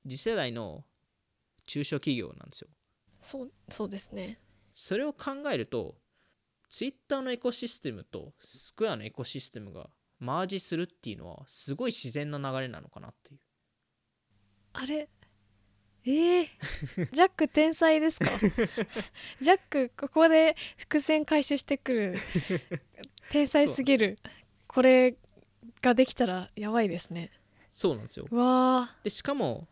[0.08, 0.84] 次世代の
[1.66, 2.68] 中小企業なんですよ。
[3.20, 4.40] そうそうですね。
[4.72, 5.96] それを考えると
[6.68, 9.90] ツイッターのエコシステムとスクエアのエコシステムが
[10.20, 13.40] マージするっていうのはすごい自然な流れなのかなっていう。
[14.72, 15.08] あれ
[16.06, 16.46] えー、
[17.12, 18.30] ジャック天才ですか？
[19.40, 22.18] ジャックここで伏線回収してくる。
[23.30, 24.18] 天才すぎる。
[24.66, 25.16] これ
[25.82, 27.30] ができたらやばいですね。
[27.70, 28.26] そうなんですよ。
[28.30, 29.68] うわでしかも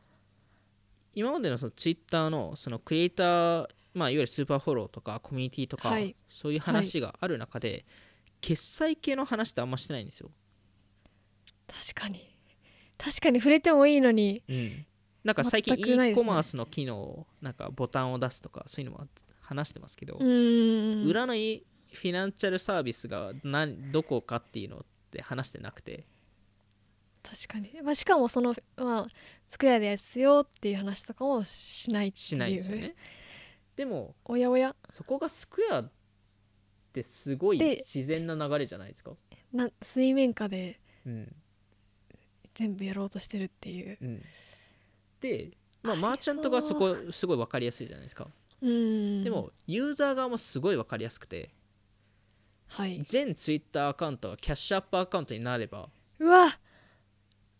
[1.14, 6.14] 今までのそのツイッターのそのクリエイター、まあ、いわゆるスーパーフォローとかコミュニティとか、はい。
[6.28, 7.84] そういう話がある中で、
[8.40, 12.38] 決済系の話ってあんましてないんですよ、ー確かに。
[12.96, 14.42] 確かに触れてもいいのに。
[14.48, 14.86] うん、
[15.28, 19.06] なんか最近 e コマースの機能なんかボタンを出すとかそういうのも
[19.42, 26.06] 話してますけど、裏のいフィナンシャルサービスが何どこかっていうのって話してなくて。
[27.22, 29.06] 確かに、まあ、しかもその、まあ、
[29.50, 32.24] スクエアですよっていう話とかもしないっていう。
[32.24, 32.94] しないですよね。
[33.76, 34.74] でもおやおや。
[34.94, 35.90] そこがスクエアっ
[36.94, 39.10] てすごいで自然な流れじゃないですか？
[39.52, 41.36] な水面下でうん。
[42.54, 43.98] 全部やろうとしてるっていう。
[44.00, 44.22] うん
[45.20, 45.50] で、
[45.82, 48.28] まあ、マーチャントがそこすごい分かりやすいじゃないですか。
[48.60, 48.66] で
[49.30, 51.50] もユーザー側もすごい分かりやすくて
[52.66, 53.00] はい。
[53.02, 55.88] 全ツイッターアカウントがキャッシュアップアカウントになれば
[56.18, 56.48] うわ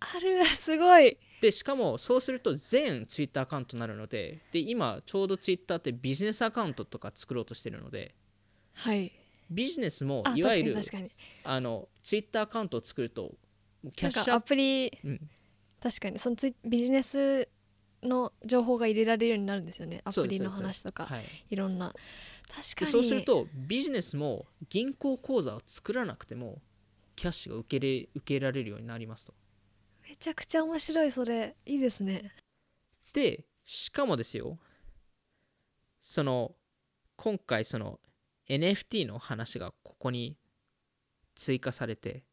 [0.01, 1.17] あるすごい。
[1.41, 8.15] でしかもそうすると全ツイッターアカウントになるのでで今ちょうどツイッターってビジネスアカウントとか作ろうとしてるので
[8.75, 9.13] はい。
[9.51, 10.77] ビジネスもあいわゆる
[11.45, 13.33] あのツイッターアカウントを作ると
[13.95, 15.31] キャッシュアップ、プリうん、
[15.83, 16.19] 確かに。
[16.19, 17.49] そのツイビジネス
[18.03, 20.01] の情報が入れられるようになるんですよね。
[20.05, 21.07] アプリの話とか。
[21.07, 21.95] はい、いろんな。
[22.49, 22.87] 確かに。
[22.87, 26.61] でそうするとビジネスも銀行口座を作らなくても
[27.17, 29.35] キャッシュが受けれ受けられるようになりますと。
[30.09, 31.57] めちゃくちゃ面白いそれ。
[31.67, 32.33] いいですね。
[33.13, 34.59] でしかもですよ
[36.01, 36.55] その
[37.17, 38.01] 今回その
[38.49, 40.37] NFT の話がここに
[41.35, 42.25] 追加されて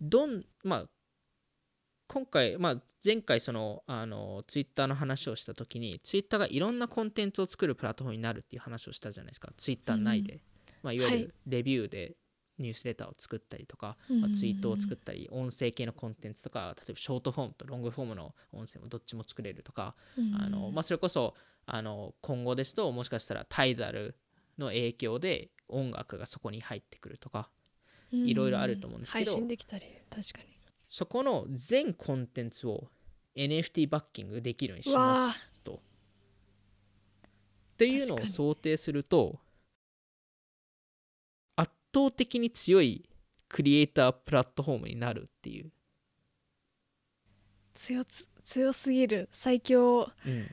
[0.00, 0.86] どんまあ
[2.06, 9.50] 今回、まあ、前回そのあのツイッターの話をした時にツイッターがいろんなコンテンツを作るプラットフォームになるっていう話をしたじゃないですか。
[9.56, 10.40] ツイッター内で、
[10.82, 11.22] まあ、いわゆはい。
[11.22, 12.16] るレビューで
[12.58, 19.96] ニュースレターを作ったりとか、まあ、ツイートを作ったり音声系のコンテンツとか例えばショートフォームとロングフォームの音声もどっちも作れるとか、
[20.40, 21.34] あのまあ、それこそ
[21.66, 24.16] あの今後ですともしかしたらタイダル
[24.58, 27.50] の影響で音楽がそこに入ってくるとか
[28.12, 30.54] いろいろあると思うんですけど配信できたり確かに。
[30.88, 32.88] そこの全コンテンツを
[33.34, 35.82] NFT バッキングできるようにしますと。
[37.72, 39.40] っていうのを想定すると
[41.56, 43.08] 圧倒的に強い
[43.48, 45.72] クリエイタープラットフォームになるっていう。
[47.74, 49.28] 強つ強すぎる。
[49.32, 50.12] 最強。
[50.24, 50.48] うん、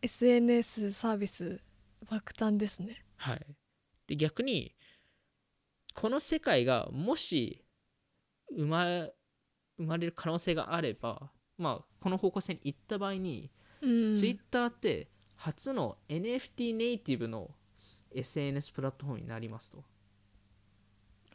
[0.00, 1.60] SNS サービス
[2.10, 3.04] 爆誕ですね。
[3.16, 3.46] はい、
[4.06, 4.74] で逆に
[6.00, 7.64] この世界がもし
[8.56, 13.50] 生ま生まれる可能性があれば、まあ、この方向性に行った場合に、
[13.82, 17.50] うんツイッターって初の NFT ネイティブの
[18.12, 19.84] SNS プラットフォームになりますと。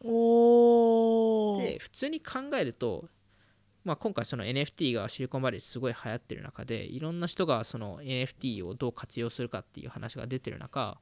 [0.02, 3.08] おおで普通に考えると、
[3.84, 10.98] まあ、今回その NFT がシリコンバレーですごい流行ってる中でいろんな人がその NFT をどう活用するかっていう話が出てる中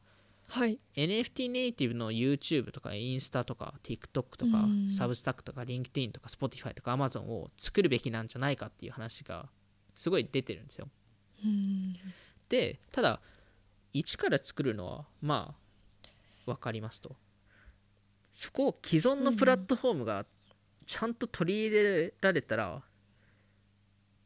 [0.49, 0.79] はい。
[0.97, 4.91] NFT ネイティブの YouTube とかインスタとか TikTok とかうん。
[4.91, 9.49] サブスタックとか LinkedIn とか Spotify とか Amazon を作るべきなんじゃないかっていう話が
[9.95, 10.89] すごい出てるんですよ。
[11.45, 11.97] うん。
[12.49, 13.21] でただ
[13.93, 16.09] 一から作るのはまあ
[16.47, 17.17] 分かりますと。
[18.33, 20.25] そこを既存のプラットフォームが
[20.87, 22.83] ちゃんと取り入れられたら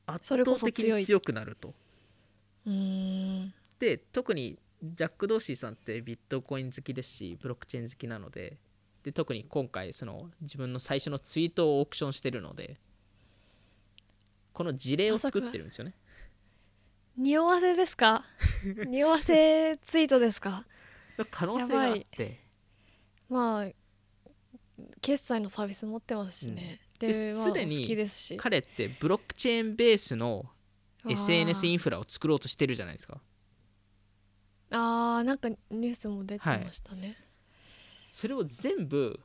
[0.07, 1.75] 圧倒的に強くなると。
[2.67, 3.53] うん。
[3.79, 4.59] で特に
[4.95, 8.59] ジャック・ドーシーさんってビットコイン好きですしブロックチェーン好きなので
[9.03, 12.79] で特に今回その自分の最初のツイートをオークションしてるので
[14.53, 15.95] この事例を作ってるんですよね。
[17.17, 18.25] 匂わせですか？
[18.87, 20.67] 匂わせツイートですか？
[21.31, 22.41] 可能性があって。
[23.29, 23.69] まあ
[25.01, 28.37] 決済のサービス持ってますしね、ででまあすでに好きですし。
[28.37, 30.45] 彼ってブロックチェーンベースの
[31.09, 33.21] SNS インンフラを作ろうとしてるじゃないですか
[34.71, 37.17] あーなんかニュースも出てましたね、
[38.15, 39.21] それを全部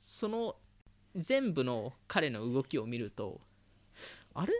[0.00, 0.56] その
[1.14, 3.40] 全部の彼の動きを見ると
[4.34, 4.52] あれ？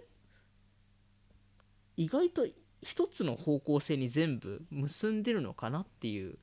[1.97, 2.47] 意外と
[2.83, 6.39] 一つの方向性に全部結んでるのかなっていう。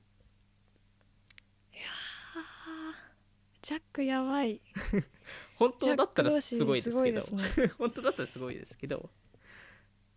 [3.63, 4.61] ジャックやばい。
[5.57, 7.21] 本当だったらすごいですけど。
[7.79, 9.09] 本当だったらすごいですけど。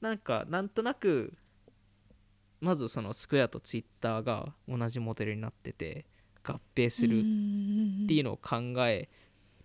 [0.00, 1.36] なんかなんとなく
[2.60, 6.04] まずそのスクエアとツイッターが同じモデルになってて
[6.42, 7.22] 合併するっ
[8.06, 8.56] ていうのを考
[8.86, 9.08] え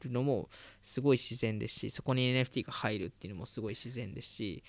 [0.04, 0.50] るのも
[0.82, 4.64] すごい自然ですしそこに NFT が入るっていうのもすごい自然ですし、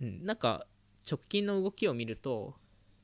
[0.00, 0.66] うん、なんか
[1.08, 2.54] 直近の動きを見ると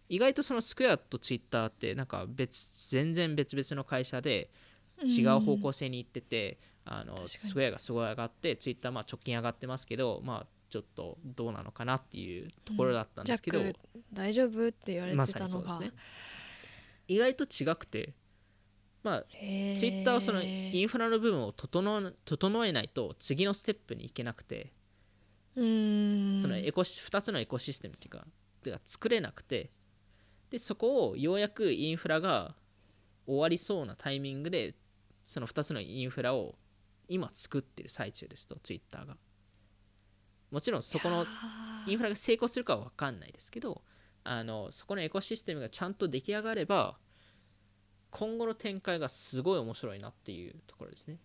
[0.08, 4.50] 意外とそのスクエアとツイッターってなんか別全然別々の会社で
[5.02, 13.78] 違う方向性に行ってて、あのスクエアがすごい上がってツイッターまあ直近上がってますけどまあちょっとどうなのかなっていうところだったんですけど、ジャック
[14.10, 15.92] 大丈夫って言われてたのが、にそうですね。
[17.08, 18.14] 意外と違くて
[19.02, 24.72] まあツイッターはそのインフラの部分を整え整えないと次のステップに行けなくて、
[25.56, 26.40] うーん。
[26.40, 28.24] そのエコシ2つのエコシステムっていうか
[28.62, 29.70] てか作れなくて
[30.48, 32.54] でそこをようやくインフラが
[33.26, 34.74] 終わりそうなタイミングで
[35.24, 36.54] その2つのインフラを
[37.08, 39.16] 今作ってる最中ですとツイッターが
[40.52, 41.26] もちろんそこの
[41.86, 43.82] インフラが成功するかは分かんないですけど
[44.22, 46.96] あのそこのエコシステムがちゃんと出来上がれば
[48.10, 51.16] 今後の展開がすごい面白いなっていうところですね。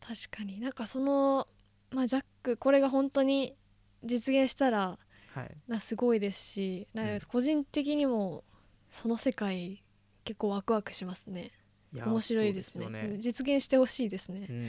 [0.00, 0.60] 確かに。
[0.60, 1.48] なんかその
[1.90, 3.56] まあジャックこれが本当に
[4.04, 4.98] 実現したら
[5.34, 5.50] はい。
[5.66, 7.18] なすごいですしうん。
[7.18, 8.44] か個人的にも
[8.90, 9.82] その世界
[10.24, 11.50] 結構ワクワクしますね。
[11.92, 12.88] 面白いですね。
[12.88, 13.16] ね。
[13.18, 14.46] 実現してほしいですね。
[14.48, 14.68] うん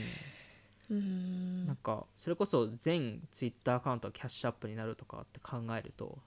[0.90, 1.66] うーん。
[1.66, 6.18] なんかそれこそ全ツイッターアカウントがキャッシュアップになるとかって考えると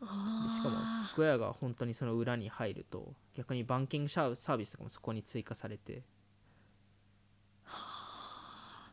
[0.00, 0.76] しかも
[1.08, 6.02] スクエアが本当にその裏に入ると逆にバンキングサービスとかもそこに追加されて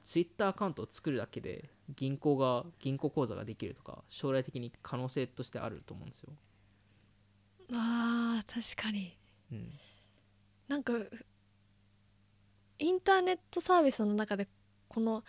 [0.03, 6.33] ツイッターアカウントを作るだけで銀行が銀行口座ができるとか将来的に可能性としてあると思うんですよ、
[7.73, 9.17] あー確かに。
[9.51, 9.79] うん、
[10.67, 10.93] なんか
[12.79, 14.47] インターネットサービスの中で
[14.87, 15.23] この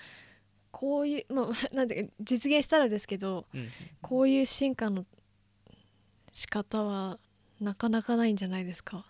[0.70, 3.68] こういうまあ なんていうか実現したらですけどうん。
[4.02, 5.06] こういう進化の
[6.32, 7.18] 仕方は
[7.60, 9.06] なかなかないんじゃないですか？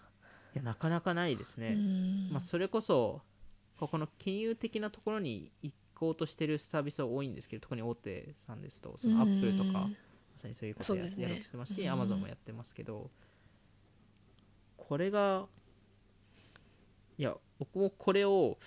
[0.54, 2.28] いやなかなかないですね、うん。
[2.30, 3.22] まあ、それこそ
[3.78, 9.90] ここの金融的なところに行こうとしてるサービスは多いんですけど特に大手さんですとそのアップルとかま
[10.36, 11.10] さにそういうことをや,、ね。
[11.18, 11.88] やろうとしてますしうん。
[11.90, 13.10] アマゾンもやってますけど
[14.76, 15.48] これが
[17.18, 18.58] いや僕もこれを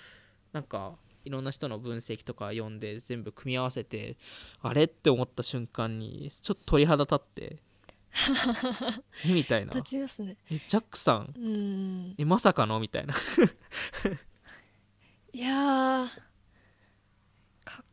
[0.51, 4.17] なんかいろんな人の分析とか読んで全部組み合わせて
[4.61, 7.57] あれって思った瞬間にちょっと鳥肌立って
[9.25, 9.73] えみたいな。
[9.73, 10.35] 立ちますね。
[10.49, 12.15] えジャックさんうん。
[12.17, 12.79] えまさかの？
[12.79, 13.13] みたいな。
[15.31, 16.07] いやー
[17.63, 17.83] か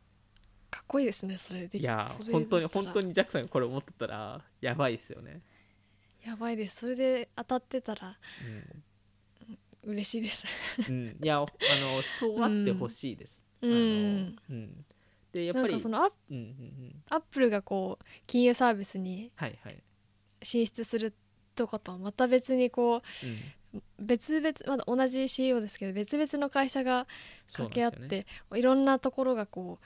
[0.71, 5.43] かっこいいですねそれできいや本当に本当にジャックさんがこれ思ってたらやばいですよね、
[6.25, 6.77] やばいです。
[6.77, 8.17] それで当たってたら
[9.87, 10.45] 嬉しいです。
[10.89, 11.47] うん、うん、いやあの
[12.19, 14.35] そうあってほしいです、うん。
[14.49, 14.85] うん、
[15.31, 17.03] でやっぱりそのアッうんうんうん。
[17.09, 19.77] アップルがこう金融サービスにはいはい、
[20.43, 21.13] 進出する
[21.55, 23.01] とかとはまた別にこ
[23.73, 27.07] うん、う別々まだ同じ CEO ですけど別々の会社が
[27.47, 28.25] 掛け合って、
[28.55, 29.85] いろんなところがこう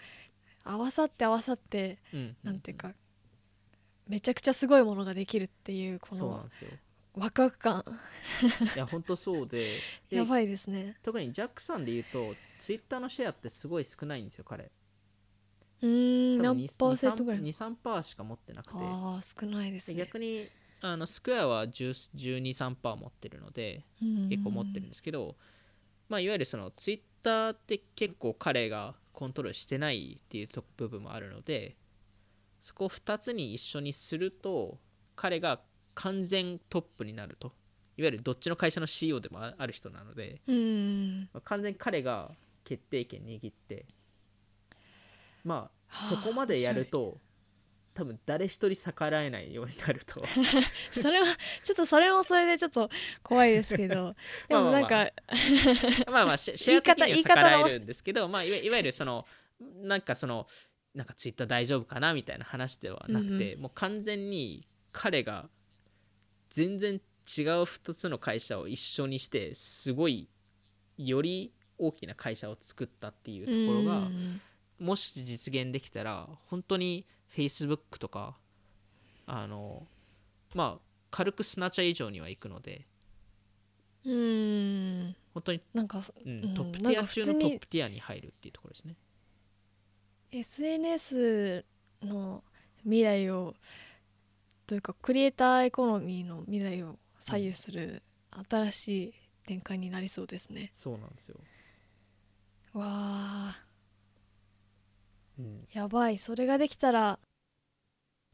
[0.64, 2.92] 合わさって合わさってよねなんていうか
[4.08, 6.46] めちゃくちゃすごいものができるっていうこの
[7.16, 7.84] ワクワク感。
[8.76, 9.68] いや本当そうで。
[10.10, 10.98] でやばいですね。
[11.04, 14.72] 特にジャックさんで言うとツイッターのシェアってすごい少ないんですよ彼。
[15.82, 18.80] うーん何パーセントぐらいですか？23%しか持ってなくて。
[18.80, 20.48] ああ少ないですでね逆に
[20.82, 25.36] あのスクエアは1213%持ってるので結結構持ってるんですけど、
[26.10, 31.78] まあ、いわゆるそのツイッターって結構彼がコントロールしてないっていうと部分もあるので
[32.62, 34.80] そこを2つに一緒にすると
[35.16, 35.62] 彼が
[35.96, 37.54] 完全トップになると。
[37.98, 41.30] いわゆるどっちの会社の CEO でもあある人なので、うん。
[41.34, 42.32] まあ完全に彼が
[42.64, 43.86] 決定権握って。
[45.44, 47.18] まあはあそこまでやると
[47.94, 50.24] 多分誰一人逆らえないようになると。
[50.94, 51.26] それは
[51.64, 52.90] ちょっとそれもそれでちょっと
[53.22, 54.16] 怖いですけど。
[54.48, 55.12] でもなんか
[56.08, 59.28] まあまあシェア的には逆らえるんですけど、まあ、いわいわゆるその
[59.60, 60.48] なんかその
[60.94, 65.50] なんかツイッター大丈夫かなみたいな話ではなくて、もう完全に彼が
[66.52, 67.02] 全然違う
[67.64, 70.30] 2つの会社を一緒にしてすごい
[70.98, 74.42] より大きな会社を作ったっていうところが、うん
[74.80, 77.06] もし実現できたら本当に
[77.38, 78.36] Facebook とか
[79.28, 79.86] あの
[80.56, 80.82] まあ
[81.12, 82.88] 軽くスナチャ以上には行くので
[84.04, 88.96] うん本当になんかそうんうんトップティア中のトップティアに入るっていうところですね。
[90.32, 91.64] SNS
[92.02, 92.44] の
[92.84, 93.54] 未来を
[94.72, 98.02] というかクリエイターエコノミーの未来を左右する
[98.50, 99.14] 新しい
[99.46, 100.72] 展開になりそうですね。
[100.74, 101.36] そうなんですよ。
[102.72, 103.66] わあ
[105.38, 107.20] うん、やばいそれができたら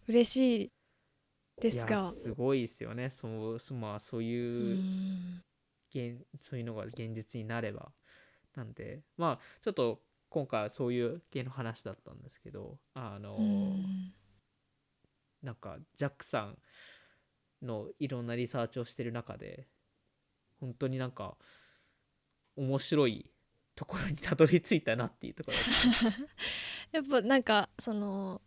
[0.08, 0.72] 嬉しい
[1.60, 3.10] ですいがやすごいですよね。
[3.10, 5.42] そうそまあそうういうん
[5.92, 7.92] 現そういうのが現実になれば。
[8.54, 14.14] なんでまあちょっと今回はそういう系の話だったんですけどあの、うん
[15.44, 16.58] なんかジャックさん
[17.66, 19.68] のいろんなリサーチをしてる中で
[20.60, 21.38] 本当になんか
[22.56, 23.32] 面白い
[23.76, 25.58] ところにたどり着いたなっていうところ
[26.92, 28.42] やっぱなんかその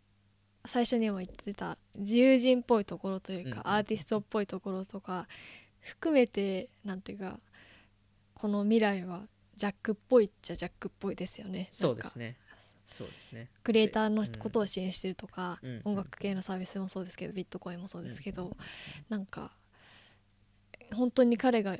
[0.65, 5.27] 最初にも言ってた自由人っぽいところというか、うんうんアーティストっぽいところとか
[5.79, 7.39] 含めてなんていうか
[8.35, 11.69] この未来はジャックっぽいっちゃジャックっぽいですよね。
[11.73, 12.37] そうですね
[12.97, 13.49] そうですね。
[13.63, 15.81] クリエイターのうんことを支援してるとか、うんうん。
[15.85, 18.55] 音楽系のサービスもそうですけどビットコインもそうですけど、
[19.09, 19.51] なんか
[20.93, 21.77] 本当に彼が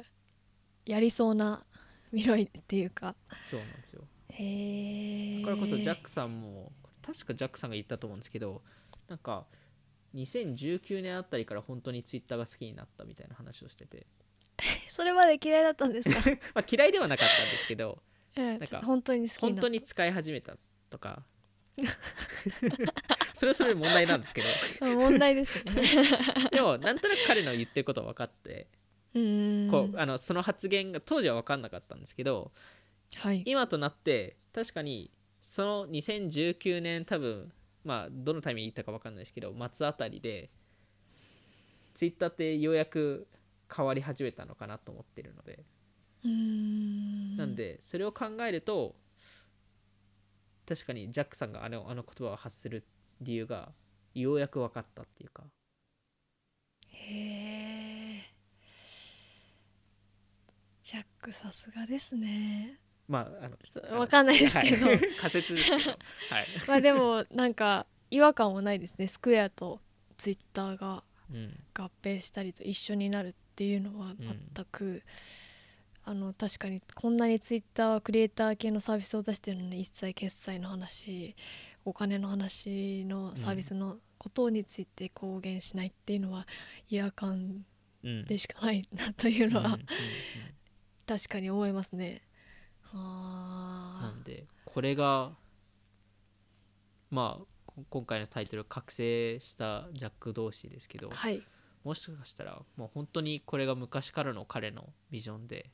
[0.86, 1.64] やりそうな
[2.12, 3.16] 未来っていうか。
[3.50, 4.02] そうなんですよ。
[4.34, 6.72] へえだからこそジャックさんも
[7.06, 8.62] 確かジャックさんが言ったと思うんですけど
[9.10, 9.46] なんか
[10.16, 14.06] 2019年あたりから本当にツイッターが好きになったみたいな話をしてて、
[14.90, 16.18] それまで嫌いだったんですか、
[16.56, 18.02] まあ、嫌いではなかったんですけど
[18.38, 19.62] うんなんか本当に好きに本なった。
[19.64, 20.56] 当に使い始めた
[20.92, 21.24] とか。
[23.34, 24.48] それはそれで問題なんですけど。
[24.88, 25.82] うん問題ですね。
[26.52, 28.68] でもなんとなく彼の言ってることは分かって、
[29.14, 32.52] こうあのその発言が当時は分かんなかったんですけど
[33.16, 33.42] はい。
[33.46, 37.52] 今となって確かにその2019年多分
[37.84, 40.50] まあどのタイミング言ったか分かんないですけど末あたりで
[41.94, 43.28] ツイッターってようやく
[43.74, 45.64] 変わり始めたのかなと思ってるので、
[46.24, 48.96] なんでそれを考えると
[50.68, 52.86] 確かにジャックさんがあのあの言葉を発する
[53.22, 53.72] 理由が
[54.14, 55.44] ようやく分かったっていうか。
[56.90, 58.22] へえ
[60.84, 62.80] ジャックさすがですね。
[63.08, 65.00] まああのちょっとわかんないですけど、はい。
[65.00, 65.90] 仮説ですけど。
[65.92, 65.98] はい。
[66.68, 69.08] まあでもなんか違和感はないですね。
[69.08, 69.82] スクエアと
[70.18, 71.04] ツイッターが
[71.34, 71.64] うん。
[71.74, 75.04] 合併したりと一緒になるっていうのは全く、
[76.04, 81.36] あの確かにこんなにツイッターはクリエイター系のサービスを出してるのに一切決済の話
[81.86, 86.48] お金の話のサービスのことについて公言しないっていうのは
[86.90, 87.66] 違和感
[88.04, 88.26] うん。
[88.26, 89.78] でしかないなというのは
[91.08, 92.22] 確かに思いますね。
[92.94, 95.32] なはんでこれが
[97.10, 101.42] まあこ今回のタイトル覚醒したジャック同士ですけどあはい。
[101.84, 105.72] もしかしたらもう本当にこれが昔からの彼のビジョンで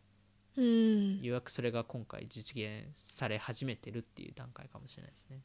[0.58, 1.22] うん。
[1.22, 5.40] ようやくそれが今回実現され始めてるっていう段階かもしれないですね。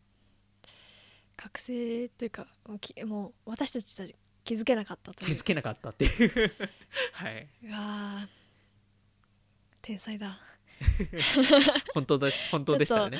[1.36, 6.52] 覚醒というかもうきもう私たちたち気づけなかったと気づけなかったっていう。
[7.12, 7.48] はい。
[7.64, 8.42] うわー。
[9.82, 10.38] 天才だ
[11.94, 13.18] 本当だ本当でしたらね。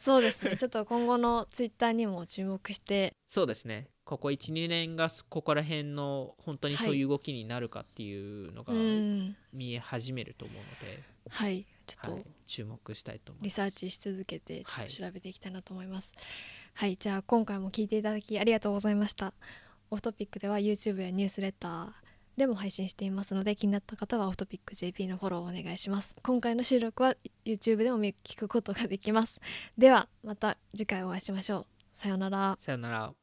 [0.00, 0.56] そうですね。
[0.56, 3.14] ちょっと今後のツイッターにも注目して。
[3.28, 3.88] そうですね。
[4.04, 9.36] ここ12年がここら辺の本当にそういう動きになるかっていうのがうん。
[9.52, 11.66] 見え始めると思うので、はい。
[11.86, 13.44] ちょっとはい、注目したいと思います。
[13.44, 14.88] リサーチし続けてちょっはい。
[14.88, 16.12] と調べていきたいなと思います。
[16.74, 19.34] はい、じゃあ今回も聞いていただきありがとうございました。
[19.90, 26.14] オフトピックでは YouTube やニュースレターでも配信していますので気になった方はオフトピック JP のフォローをお願いします。
[26.22, 27.14] 今回の収録は
[27.44, 29.40] YouTube でも聞くことができます。
[29.76, 31.66] ではまた次回お会いしましょう。
[31.92, 32.58] さようなら。
[32.60, 33.19] さようなら。